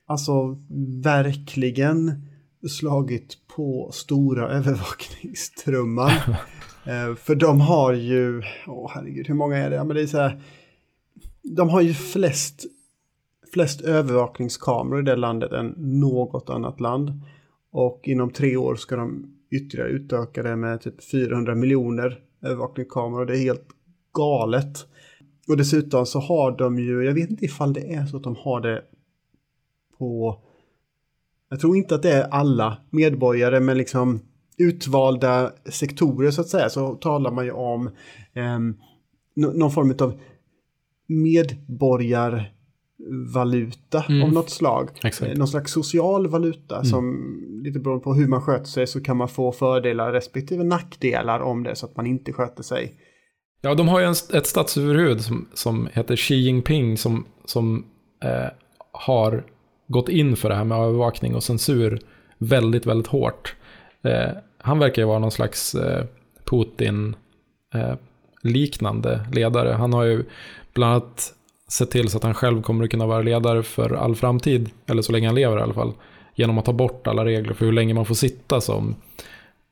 [0.05, 0.57] alltså
[1.03, 2.25] verkligen
[2.69, 6.11] slagit på stora övervakningstrumman.
[6.85, 9.75] eh, för de har ju, åh herregud, hur många är det?
[9.75, 10.41] Ja, men det är så här,
[11.43, 12.65] de har ju flest,
[13.53, 17.21] flest övervakningskameror i det landet än något annat land.
[17.71, 23.25] Och inom tre år ska de ytterligare utöka det med typ 400 miljoner övervakningskameror.
[23.25, 23.67] Det är helt
[24.13, 24.87] galet.
[25.47, 28.35] Och dessutom så har de ju, jag vet inte ifall det är så att de
[28.35, 28.83] har det
[29.97, 30.41] på,
[31.49, 34.19] jag tror inte att det är alla medborgare men liksom
[34.57, 37.89] utvalda sektorer så att säga så talar man ju om
[38.33, 38.59] eh,
[39.35, 40.19] någon form av
[41.07, 44.23] medborgarvaluta mm.
[44.23, 44.89] av något slag.
[45.03, 45.31] Exakt.
[45.31, 46.85] Eh, någon slags social valuta mm.
[46.85, 51.39] som lite beroende på hur man sköter sig så kan man få fördelar respektive nackdelar
[51.39, 52.93] om det så att man inte sköter sig.
[53.61, 57.85] Ja, de har ju en, ett statsöverhuvud som, som heter Xi Jinping som, som
[58.23, 58.47] eh,
[58.91, 59.43] har
[59.87, 61.99] gått in för det här med övervakning och censur
[62.37, 63.55] väldigt, väldigt hårt.
[64.01, 66.05] Eh, han verkar ju vara någon slags eh,
[66.43, 67.15] Putin
[67.73, 67.93] eh,
[68.41, 69.69] liknande ledare.
[69.69, 70.25] Han har ju
[70.73, 71.33] bland annat
[71.71, 75.01] sett till så att han själv kommer att kunna vara ledare för all framtid, eller
[75.01, 75.93] så länge han lever i alla fall,
[76.35, 78.95] genom att ta bort alla regler för hur länge man får sitta som,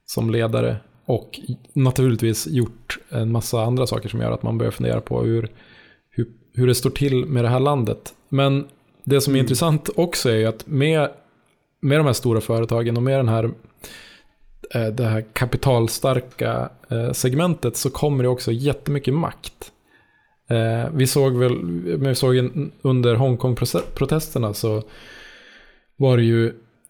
[0.06, 0.78] som ledare.
[1.06, 1.40] Och
[1.74, 5.50] naturligtvis gjort en massa andra saker som gör att man börjar fundera på hur,
[6.10, 8.14] hur, hur det står till med det här landet.
[8.30, 8.68] Men
[9.04, 9.44] det som är mm.
[9.44, 11.10] intressant också är ju att med,
[11.82, 13.44] med de här stora företagen och med den här
[14.74, 19.72] eh, det här kapitalstarka eh, segmentet så kommer det också jättemycket makt.
[20.52, 24.84] Eh, vi såg väl, vi såg en, under Hongkong-protesterna så
[25.98, 26.46] var det ju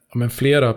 [0.09, 0.75] ja, men flera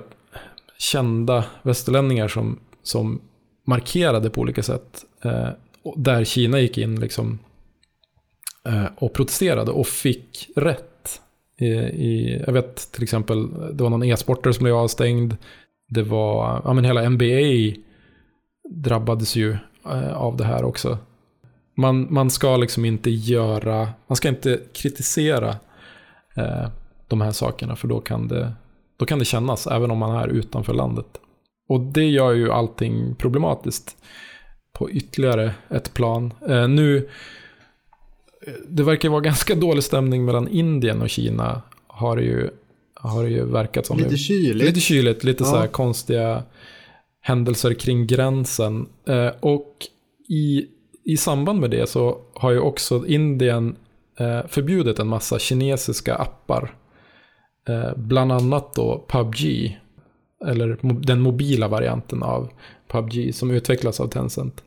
[0.79, 3.21] kända västerlänningar som, som
[3.67, 5.05] markerade på olika sätt.
[5.25, 5.49] Eh,
[5.97, 7.39] där Kina gick in liksom,
[8.67, 11.21] eh, och protesterade och fick rätt.
[11.59, 15.37] I, i, jag vet till exempel, det var någon e-sportare som blev avstängd.
[15.89, 17.77] Det var, ja men hela NBA
[18.75, 20.99] drabbades ju eh, av det här också
[21.75, 25.57] man, man ska liksom inte göra, man ska inte kritisera
[26.37, 26.69] eh,
[27.09, 28.53] de här sakerna för då kan det
[28.97, 31.07] då kan det kännas även om man är utanför landet.
[31.69, 33.97] Och det gör ju allting problematiskt
[34.73, 36.35] på ytterligare ett plan.
[36.49, 37.09] Eh, nu,
[38.69, 41.63] det verkar vara ganska dålig stämning mellan Indien och Kina.
[41.87, 42.51] Har det ju,
[42.95, 43.99] har det ju verkat som.
[43.99, 44.67] Lite kyligt.
[44.67, 45.51] Lite kyligt, lite Ja.
[45.51, 46.43] så här konstiga
[47.21, 48.87] händelser kring gränsen.
[49.09, 49.87] Eh, och
[50.29, 50.67] i,
[51.05, 53.77] i samband med det så har ju också Indien
[54.19, 56.75] eh, förbjudit en massa kinesiska appar.
[57.69, 59.79] Eh, bland annat då PubG,
[60.47, 62.49] eller den mobila varianten av
[62.89, 64.63] PubG som utvecklas av Tencent.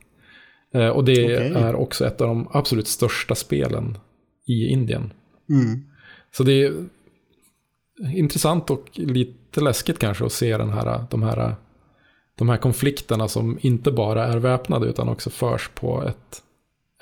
[0.74, 1.52] Eh, och det Okej.
[1.54, 3.98] är också ett av de absolut största spelen
[4.46, 5.12] i Indien.
[5.48, 5.84] Mm.
[6.36, 6.72] Så det är
[8.14, 11.54] intressant och lite läskigt kanske att se den här, de, här,
[12.38, 16.42] de här konflikterna som inte bara är väpnade utan också förs på ett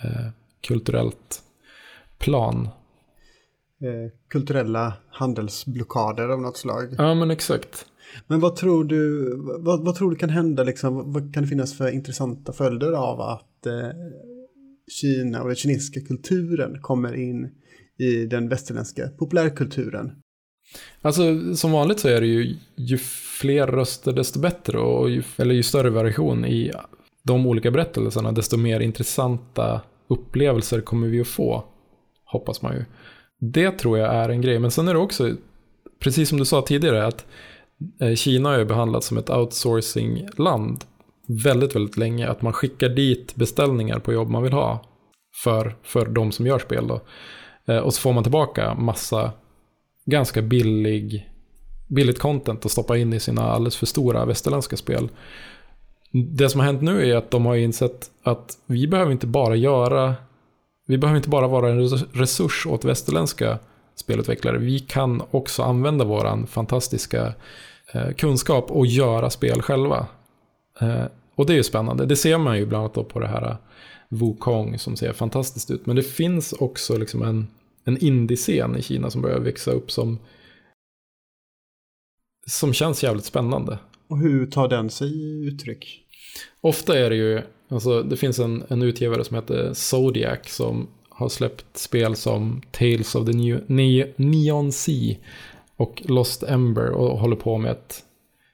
[0.02, 0.30] eh,
[0.60, 1.42] kulturellt
[2.18, 2.68] plan.
[3.80, 6.94] Eh, kulturella handelsblockader av något slag.
[6.98, 7.86] Ja men exakt.
[8.26, 11.12] Men vad tror du, vad, vad tror du kan hända liksom?
[11.12, 13.90] Vad kan det finnas för intressanta följder av att eh,
[14.88, 17.50] Kina och den kinesiska kulturen kommer in
[17.98, 20.12] i den västerländska populärkulturen?
[21.02, 22.98] Alltså som vanligt så är det ju ju
[23.40, 26.72] fler röster desto bättre och ju, eller ju större variation i
[27.22, 31.64] de olika berättelserna desto mer intressanta upplevelser kommer vi att få.
[32.24, 32.84] Hoppas man ju.
[33.38, 34.58] Det tror jag är en grej.
[34.58, 35.30] Men sen är det också,
[36.00, 37.26] precis som du sa tidigare, att
[38.00, 40.84] eh, Kina har ju behandlats som ett outsourcing-land
[41.44, 42.28] väldigt, väldigt länge.
[42.28, 44.84] Att man skickar dit beställningar på jobb man vill ha
[45.44, 46.86] för, för de som gör spel.
[46.86, 47.00] Då.
[47.66, 49.32] Eh, och så får man tillbaka massa
[50.06, 51.30] ganska billig,
[51.86, 55.08] billigt content att stoppa in i sina alldeles för stora västerländska spel.
[56.12, 59.56] Det som har hänt nu är att de har insett att vi behöver inte bara
[59.56, 60.14] göra,
[60.86, 63.58] vi behöver inte bara vara en resurs åt västerländska
[63.94, 64.58] spelutvecklare.
[64.58, 67.34] Vi kan också använda vår fantastiska
[67.92, 70.06] eh, kunskap och göra spel själva.
[70.80, 71.04] Eh,
[71.34, 72.06] och det är ju spännande.
[72.06, 73.56] Det ser man ju bland annat då på det här eh,
[74.08, 75.86] Wukong som ser fantastiskt ut.
[75.86, 77.46] Men det finns också liksom en,
[77.86, 80.18] en indie-scen i Kina som börjar växa upp som
[82.46, 83.78] som känns jävligt spännande.
[84.08, 86.02] Och hur tar den sig i uttryck?
[86.60, 91.28] Ofta är det ju, alltså det finns en, en utgivare som heter Zodiac som har
[91.28, 95.16] släppt spel som Tales of the New, ne, Neon Sea
[95.76, 98.02] och Lost Ember och håller på med ett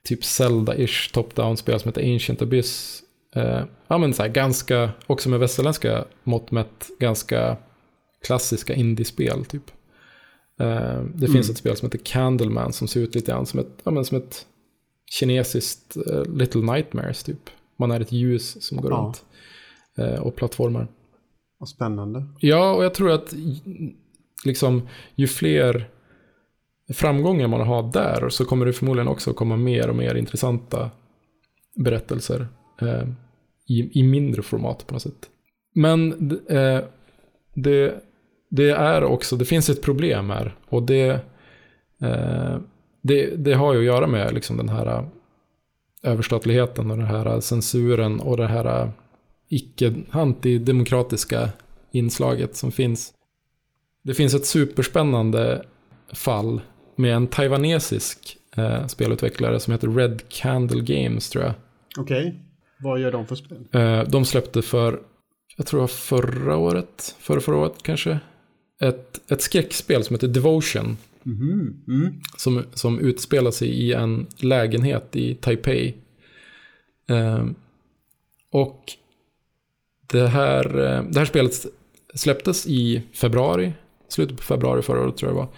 [0.03, 3.03] typ Zelda-ish top-down-spel som heter Ancient Abyss.
[3.35, 7.57] Eh, ja men så här ganska, också med västerländska mått mätt, ganska
[8.23, 9.71] klassiska indie-spel typ.
[10.59, 13.81] Eh, det finns ett spel som heter Candleman som ser ut lite grann som ett,
[13.83, 14.45] ja, men som ett
[15.11, 17.49] kinesiskt eh, Little Nightmares typ.
[17.77, 18.97] Man är ett ljus som går Ja.
[18.97, 19.23] runt
[19.97, 20.87] eh, och plattformar.
[21.57, 22.25] Vad spännande.
[22.39, 23.33] Ja, och jag tror att
[24.45, 25.89] liksom, ju fler
[26.93, 30.91] framgångar man har där så kommer det förmodligen också komma mer och mer intressanta
[31.75, 32.47] berättelser
[32.81, 33.07] eh,
[33.67, 35.29] i, i mindre format på något sätt.
[35.75, 36.29] Men
[37.53, 38.01] det,
[38.55, 41.09] det är också, det finns ett problem här och det,
[42.01, 42.57] eh,
[43.01, 45.05] det, det har ju att göra med liksom den här eh,
[46.03, 48.91] överstatligheten och den här censuren och det här
[49.49, 51.49] icke antidemokratiska
[51.91, 53.13] inslaget som finns.
[54.03, 55.65] Det finns ett superspännande
[56.13, 56.61] fall
[56.95, 61.53] med en taiwanesisk eh, spelutvecklare som heter Red Candle Games tror jag.
[61.97, 62.39] Okej,
[62.79, 63.65] vad gör de för spel?
[63.71, 64.99] Eh, de släppte för,
[65.57, 68.19] jag tror förra året, förra, förra året kanske,
[68.83, 70.97] ett, ett skräckspel som heter Devotion.
[71.23, 72.13] Mhm, Mm.
[72.37, 75.93] som, som utspelar sig i en lägenhet i Taipei.
[77.09, 77.45] Eh,
[78.51, 78.83] och
[80.11, 81.65] det här, eh, det här spelet
[82.15, 83.73] släpptes i februari,
[84.07, 85.49] slutet på februari förra året tror jag det var.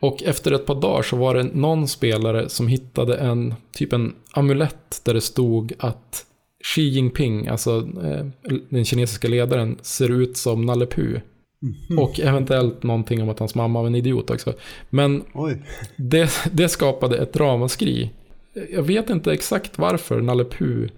[0.00, 4.14] Och efter ett par dagar så var det någon spelare som hittade en typ en
[4.32, 6.26] amulett där det stod att
[6.64, 8.26] Xi Jinping, alltså eh,
[8.68, 11.20] den kinesiska ledaren, ser ut som Nalle Puh.
[11.98, 14.52] Och eventuellt någonting om att hans mamma var en idiot också.
[14.90, 15.22] Men
[15.96, 18.10] det, det skapade ett ramaskri.
[18.72, 20.88] Jag vet inte exakt varför Nalle Puh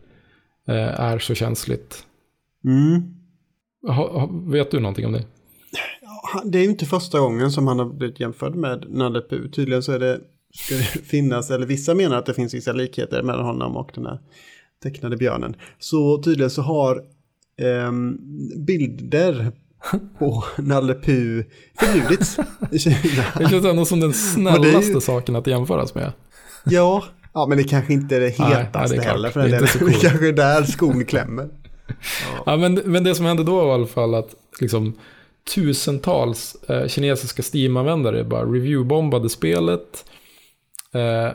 [0.69, 2.07] eh, är så känsligt.
[2.64, 3.03] Mm.
[3.87, 5.25] Ha, ha, vet du någonting om det?
[6.45, 9.51] Det är ju inte första gången som han har blivit jämförd med Nalle Puh.
[9.51, 10.21] Tydligen så är det,
[10.55, 14.07] ska det finnas, eller vissa menar att det finns vissa likheter mellan honom och den
[14.07, 14.19] här
[14.83, 15.57] tecknade björnen.
[15.79, 17.03] Så tydligen så har
[17.62, 18.19] ehm,
[18.67, 19.53] bilder
[20.18, 21.45] på Nalle Puh
[21.80, 22.37] förbjudits
[22.72, 23.24] i Kina.
[23.39, 26.12] Det känns ändå som den det snällaste ju- saken att jämföras med.
[26.64, 29.41] Ja, ja, men det kanske inte är det Nej, nej, hetaste det är heller för
[29.41, 30.01] Det är Det coolt.
[30.03, 31.49] kanske är där skon klämmer.
[32.47, 34.95] Ja, men, men det som hände då var i alla fall att liksom,
[35.55, 40.05] tusentals eh, kinesiska Steam-användare bara reviewbombade spelet.
[40.95, 41.32] eh,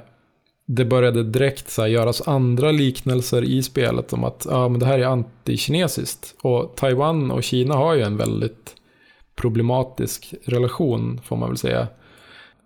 [0.65, 4.85] det började direkt så här, göras andra liknelser i spelet om att ah, men det
[4.85, 6.35] här är antikinesiskt.
[6.41, 8.75] Och Taiwan och Kina har ju en väldigt
[9.35, 11.87] problematisk relation får man väl säga.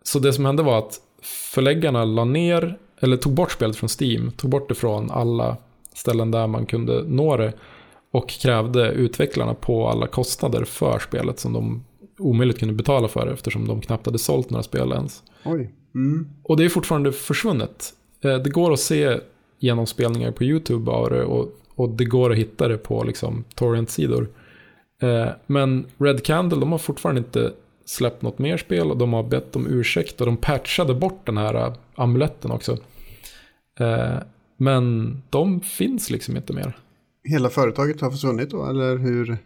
[0.04, 1.00] Så det som hände var att
[1.54, 5.58] förläggarna la ner, eller tog bort spelet från Steam, tog bort det från alla
[5.94, 7.54] ställen där man kunde nå det
[8.12, 11.84] och krävde utvecklarna på alla kostnader för spelet som de
[12.20, 15.24] omöjligt kunde betala för eftersom de knappt hade sålt några spel ens.
[15.46, 15.74] Oj.
[15.96, 16.28] Mm.
[16.44, 17.94] Och det är fortfarande försvunnet.
[18.22, 19.20] Eh, Det går att se
[19.60, 24.28] genomspelningar på YouTube av det och, och det går att hitta det på liksom, torrent-sidor.
[25.02, 27.54] Eh, Men Red Candle, de har fortfarande inte
[27.86, 31.38] släppt något mer spel och de har bett om ursäkt och de patchade bort den
[31.38, 32.78] här eh, amuletten också.
[34.58, 36.78] Men de finns liksom inte mer.
[37.24, 39.38] Hela företaget har försvunnit då, eller hur?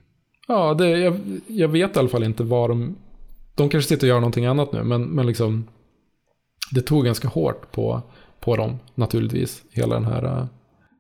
[0.48, 2.96] Ja, det, jag, jag vet i alla fall inte vad de...
[3.56, 5.68] De kanske sitter och gör någonting annat nu, men, men liksom...
[6.72, 8.02] Det tog ganska hårt på,
[8.40, 10.46] på dem, naturligtvis, hela den här, eh,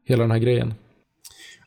[0.06, 0.74] hela den här grejen.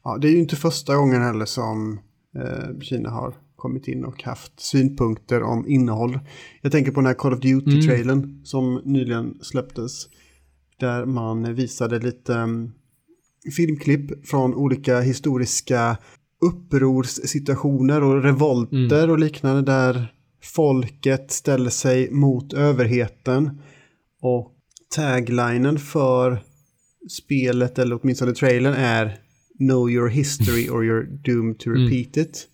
[0.04, 2.00] Ja, det är ju inte första gången heller som
[2.36, 6.18] eh, Kina har kommit in och haft synpunkter om innehåll.
[6.62, 10.06] Jag tänker på den här Call of Duty-trailern som nyligen släpptes.
[10.78, 12.72] Där man visade lite um,
[13.56, 15.96] filmklipp från olika historiska
[16.40, 23.60] upprorssituationer och revolter och liknande där folket ställer sig mot överheten.
[24.22, 24.52] Och
[24.96, 26.42] taglinen för
[27.10, 29.18] spelet, eller åtminstone trailern, är
[29.58, 32.48] Know your history or you're doomed to repeat it.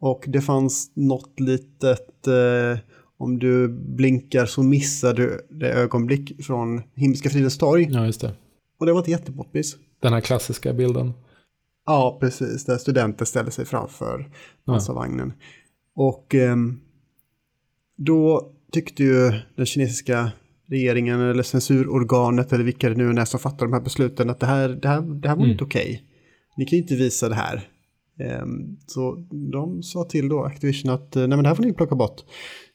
[0.00, 2.78] Och det fanns något litet, eh,
[3.16, 7.88] om du blinkar så missar du det ögonblick från Himmelska fridens torg.
[7.90, 8.32] Ja, just det.
[8.78, 9.76] Och det var ett jättepoppis.
[10.00, 11.12] Den här klassiska bilden.
[11.86, 12.64] Ja, precis.
[12.64, 14.30] Där studenter ställer sig framför
[14.64, 15.32] pansarvagnen.
[15.94, 16.80] Och ehm,
[17.96, 20.32] då tyckte ju den kinesiska
[20.70, 24.40] regeringen eller censurorganet eller vilka det nu än är som fattar de här besluten att
[24.40, 26.02] det här, det här, det här var inte okej.
[26.56, 27.68] Ni kan inte visa det här.
[28.20, 31.72] Ehm, så de sa till då Activision att eh, nej men det här får ni
[31.72, 32.20] plocka bort.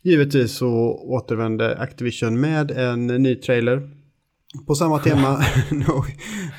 [0.02, 3.90] Givetvis så återvände Activision med en ny trailer.
[4.68, 5.38] På samma tema,
[5.70, 6.06] know,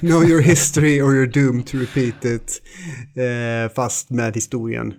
[0.01, 2.63] know your history or you're doomed to repeat it.
[3.17, 4.95] Eh, fast med historien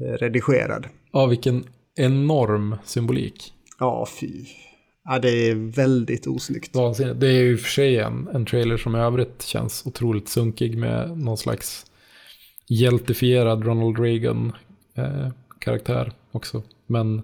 [0.00, 0.86] eh, redigerad.
[1.12, 1.64] Ja, vilken
[1.96, 3.52] enorm symbolik.
[3.78, 4.44] Ja, fy.
[5.04, 6.76] Ja, det är väldigt osnyggt.
[6.76, 7.20] Vansinnigt.
[7.20, 10.28] Det är ju i och för sig en, en trailer som i övrigt känns otroligt
[10.28, 11.86] sunkig med någon slags
[12.68, 16.62] hjältifierad Ronald Reagan-karaktär eh, också.
[16.86, 17.22] Men,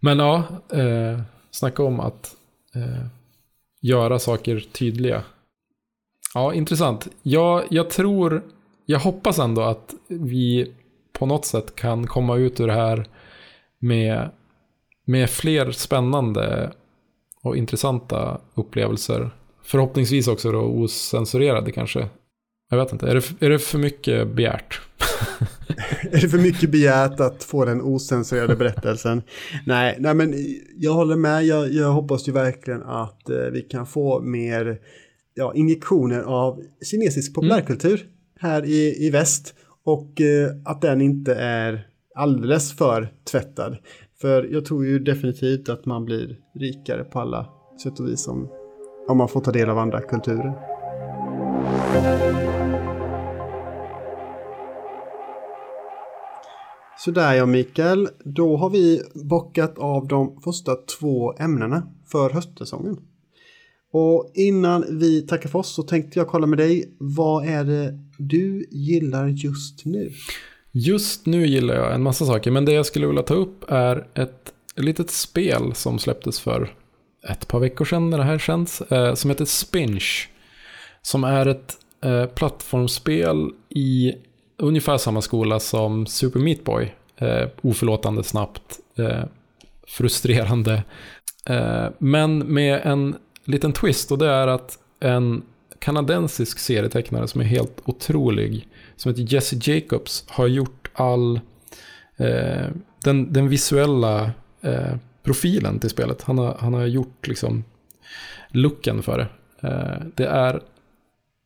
[0.00, 1.20] men ja, eh,
[1.50, 2.36] snacka om att
[2.74, 3.06] eh,
[3.80, 5.22] göra saker tydliga.
[6.34, 7.08] Ja, intressant.
[7.22, 8.42] Jag, jag tror,
[8.86, 10.72] jag hoppas ändå att vi
[11.12, 13.06] på något sätt kan komma ut ur det här
[13.78, 14.30] med,
[15.04, 16.72] med fler spännande
[17.42, 19.30] och intressanta upplevelser.
[19.62, 22.08] Förhoppningsvis också då osensurerade kanske.
[22.70, 24.80] Jag vet inte, är det, är det för mycket begärt?
[26.10, 29.22] Är det för mycket begärt att få den osensurerade berättelsen?
[29.66, 30.34] nej, nej, men
[30.76, 31.44] jag håller med.
[31.44, 34.78] Jag, jag hoppas ju verkligen att eh, vi kan få mer
[35.34, 38.06] ja, injektioner av kinesisk populärkultur
[38.40, 39.54] här i, i väst.
[39.84, 43.76] Och eh, att den inte är alldeles för tvättad.
[44.22, 47.48] För jag tror ju definitivt att man blir rikare på alla
[47.82, 48.48] sätt och vis om,
[49.08, 50.52] om man får ta del av andra kulturer.
[56.98, 62.96] Sådär ja Mikael, då har vi bockat av de första två ämnena för höstsäsongen.
[63.92, 67.98] Och innan vi tackar för oss så tänkte jag kolla med dig, vad är det
[68.18, 70.10] du gillar just nu?
[70.72, 74.06] Just nu gillar jag en massa saker, men det jag skulle vilja ta upp är
[74.14, 76.74] ett litet spel som släpptes för
[77.28, 80.28] ett par veckor sedan när det här känns, eh, som heter Spinch.
[81.02, 84.14] Som är ett eh, plattformsspel i
[84.58, 86.94] ungefär samma skola som Super Meat Boy.
[87.16, 89.24] Eh, oförlåtande snabbt, eh,
[89.86, 90.84] frustrerande.
[91.46, 95.42] Eh, men med en liten twist och det är att en
[95.78, 98.68] kanadensisk serietecknare som är helt otrolig,
[99.02, 101.40] som heter Jesse Jacobs, har gjort all
[102.16, 102.66] eh,
[103.04, 104.30] den, den visuella
[104.60, 106.22] eh, profilen till spelet.
[106.22, 107.64] Han har, han har gjort liksom
[108.48, 109.28] looken för det.
[109.68, 110.62] Eh, det är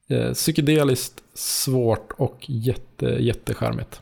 [0.08, 4.00] eh, psykedeliskt, svårt och jätte, jättecharmigt.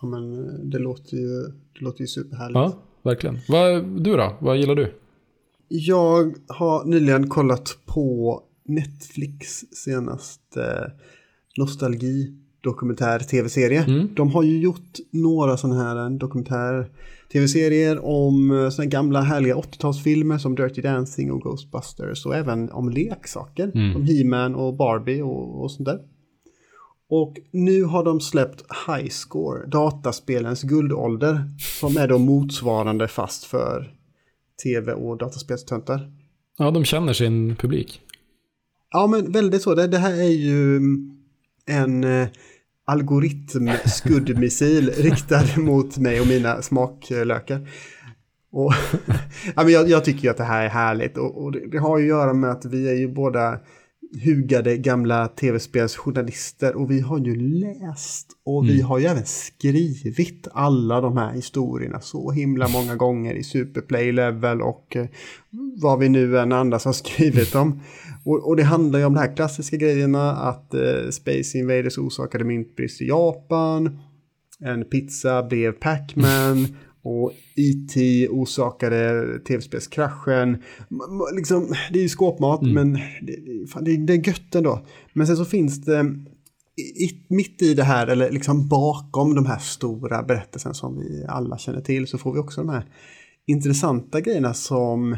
[0.00, 2.54] Ja, men eh, det låter ju, det låter ju superhärligt.
[2.54, 3.38] Ja, verkligen.
[3.48, 4.36] Vad, du då?
[4.40, 4.94] Vad gillar du?
[5.68, 10.92] Jag har nyligen kollat på Netflix senaste
[11.56, 13.84] nostalgi dokumentär tv-serie.
[13.84, 14.08] Mm.
[14.14, 16.90] De har ju gjort några sådana här dokumentär
[17.32, 22.90] tv-serier om eh, såna gamla härliga 80-talsfilmer som Dirty Dancing och Ghostbusters och även om
[22.90, 23.70] leksaker.
[23.74, 23.92] Mm.
[23.92, 25.98] Som He-Man och Barbie och, och sånt där.
[27.08, 31.44] Och nu har de släppt High Score, dataspelens guldålder,
[31.80, 33.94] som är då motsvarande fast för
[34.62, 36.10] tv och dataspelstöntar.
[36.58, 38.00] Ja, de känner sin publik.
[38.90, 39.74] Ja, men väldigt så.
[39.74, 40.80] Det, det här är ju
[41.66, 42.28] en eh,
[42.84, 47.68] algoritmskuddmissil riktad mot mig och mina smaklökar.
[48.52, 48.72] Och,
[49.56, 51.78] ja, men jag, jag tycker ju att det här är härligt och, och det, det
[51.78, 53.58] har ju att göra med att vi är ju båda
[54.24, 61.00] hugade gamla tv-spelsjournalister och vi har ju läst och vi har ju även skrivit alla
[61.00, 65.06] de här historierna så himla många gånger i Superplay Level och eh,
[65.82, 67.80] vad vi nu än andas har skrivit dem.
[68.24, 72.44] Och, och det handlar ju om de här klassiska grejerna att eh, Space Invaders orsakade
[72.44, 73.98] myntbrist i Japan,
[74.60, 78.28] en pizza blev Pac-Man och E.T.
[78.28, 80.62] orsakade tv-spelskraschen.
[81.36, 84.80] Liksom, det är ju skåpmat, men det, fan, det, det är gött ändå.
[85.12, 86.00] Men sen så finns det
[86.76, 91.58] i- mitt i det här, eller liksom bakom de här stora berättelserna som vi alla
[91.58, 92.84] känner till, så får vi också de här
[93.46, 95.16] intressanta grejerna som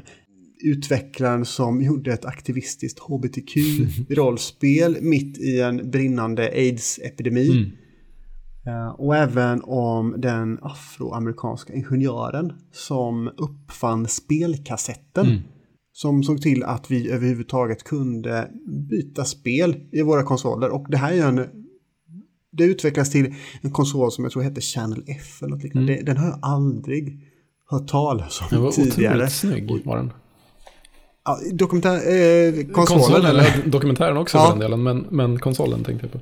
[0.64, 7.50] utvecklaren som gjorde ett aktivistiskt hbtq-rollspel mitt i en brinnande aids-epidemi.
[7.50, 7.70] Mm.
[8.66, 15.26] Eh, Och även om den afroamerikanska ingenjören som uppfann spelkassetten.
[15.26, 15.40] Mm.
[15.92, 18.50] Som såg till att vi överhuvudtaget kunde
[18.90, 20.70] byta spel i våra konsoler.
[20.70, 21.46] Och det här är en...
[22.52, 25.92] Det utvecklas till en konsol som jag tror hette Channel F eller något liknande.
[25.92, 26.04] Mm.
[26.04, 27.20] Den har jag aldrig
[27.70, 29.14] hört talas Den om var tidigare.
[29.14, 30.12] otroligt snygg var den.
[31.26, 31.94] Ja, dokumentär...
[31.94, 33.42] Eh, konsolen, eller?
[33.42, 34.44] ja, Dokumentären också Ja.
[34.44, 36.20] för den delen, men, men konsolen tänkte jag på.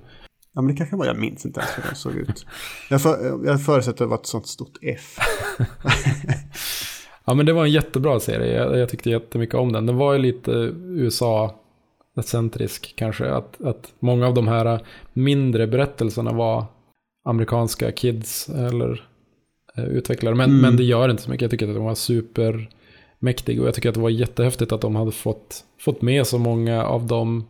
[0.54, 2.46] Ja, men det kanske var, jag minns inte ens hur den såg ut.
[2.90, 5.16] Jag, för, jag förutsätter att det var ett sånt stort F.
[7.26, 8.54] Ja, men det var en jättebra serie.
[8.62, 9.86] Jag, jag tyckte jättemycket om den.
[9.86, 10.50] Den var ju lite
[12.16, 13.30] USA-centrisk kanske.
[13.30, 14.80] Att, att många av de här
[15.12, 16.64] mindre berättelserna var
[17.28, 19.04] amerikanska kids eller
[19.76, 20.34] eh, utvecklare.
[20.34, 20.60] Men, Mm.
[20.62, 21.42] men det gör inte så mycket.
[21.42, 21.94] Jag tycker att den var
[23.20, 23.60] supermäktig.
[23.60, 26.84] Och jag tycker att det var jättehäftigt att de hade fått, fått med så många
[26.84, 27.44] av de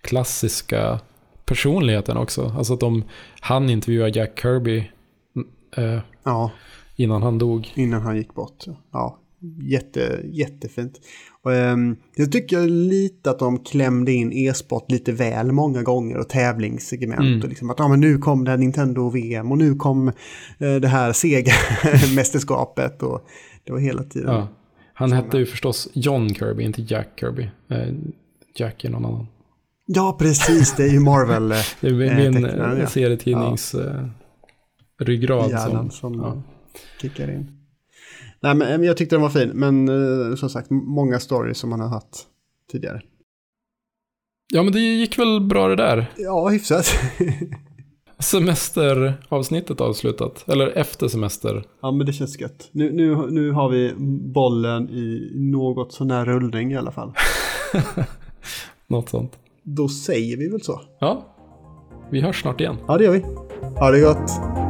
[0.00, 1.00] klassiska
[1.44, 2.52] personligheterna också.
[2.56, 3.04] Alltså att de
[3.40, 4.90] hann intervjua Jack Kirby
[5.76, 6.50] eh, Ja,
[6.96, 7.72] innan han dog.
[7.76, 8.64] innan han gick bort.
[8.92, 9.18] Ja,
[9.62, 11.00] jätte, jättefint.
[11.42, 16.28] Och, ehm, jag tycker lite att de klämde in e-sport lite väl många gånger och
[16.28, 17.20] tävlingssegment.
[17.20, 17.42] Mm.
[17.42, 20.08] Och liksom att ja, men nu kom det här Nintendo VM och nu kom
[20.58, 23.02] eh, det här Sega-mästerskapet.
[23.02, 23.20] Och
[23.64, 24.34] det var hela tiden.
[24.34, 24.48] Ja.
[24.98, 25.22] Han Såna.
[25.22, 27.50] hette ju förstås John Kirby, inte Jack Kirby.
[27.68, 27.88] Eh,
[28.54, 29.26] Jack är någon annan.
[29.86, 30.76] Ja, precis.
[30.76, 31.52] Det är ju Marvel.
[31.52, 32.86] eh, Det är Eh, min eh, ja.
[32.86, 34.06] serietidnings eh,
[35.00, 35.50] ryggrad.
[35.50, 36.42] Hjärnan Som, som ja.
[37.02, 37.52] kickar in.
[38.40, 39.48] Nej, men men jag tyckte den var fin.
[39.54, 42.16] Men eh, som sagt, många stories som man har hört
[42.72, 43.00] tidigare.
[44.52, 46.10] ja, men det gick väl bra det där.
[46.16, 46.86] Ja, hyfsat.
[48.18, 50.44] Semesteravsnittet avslutat.
[50.48, 51.64] Eller efter semester.
[51.82, 52.68] ja, men det känns gött.
[52.72, 53.94] Nu, nu, nu har vi
[54.34, 57.12] bollen i något sån här rullning i alla fall.
[58.86, 59.32] Något sånt.
[59.62, 60.80] Då säger vi väl så.
[61.00, 61.26] Ja,
[62.10, 62.76] vi hörs snart igen.
[62.88, 63.22] Ja, det gör vi.
[63.78, 64.65] Ha det gott.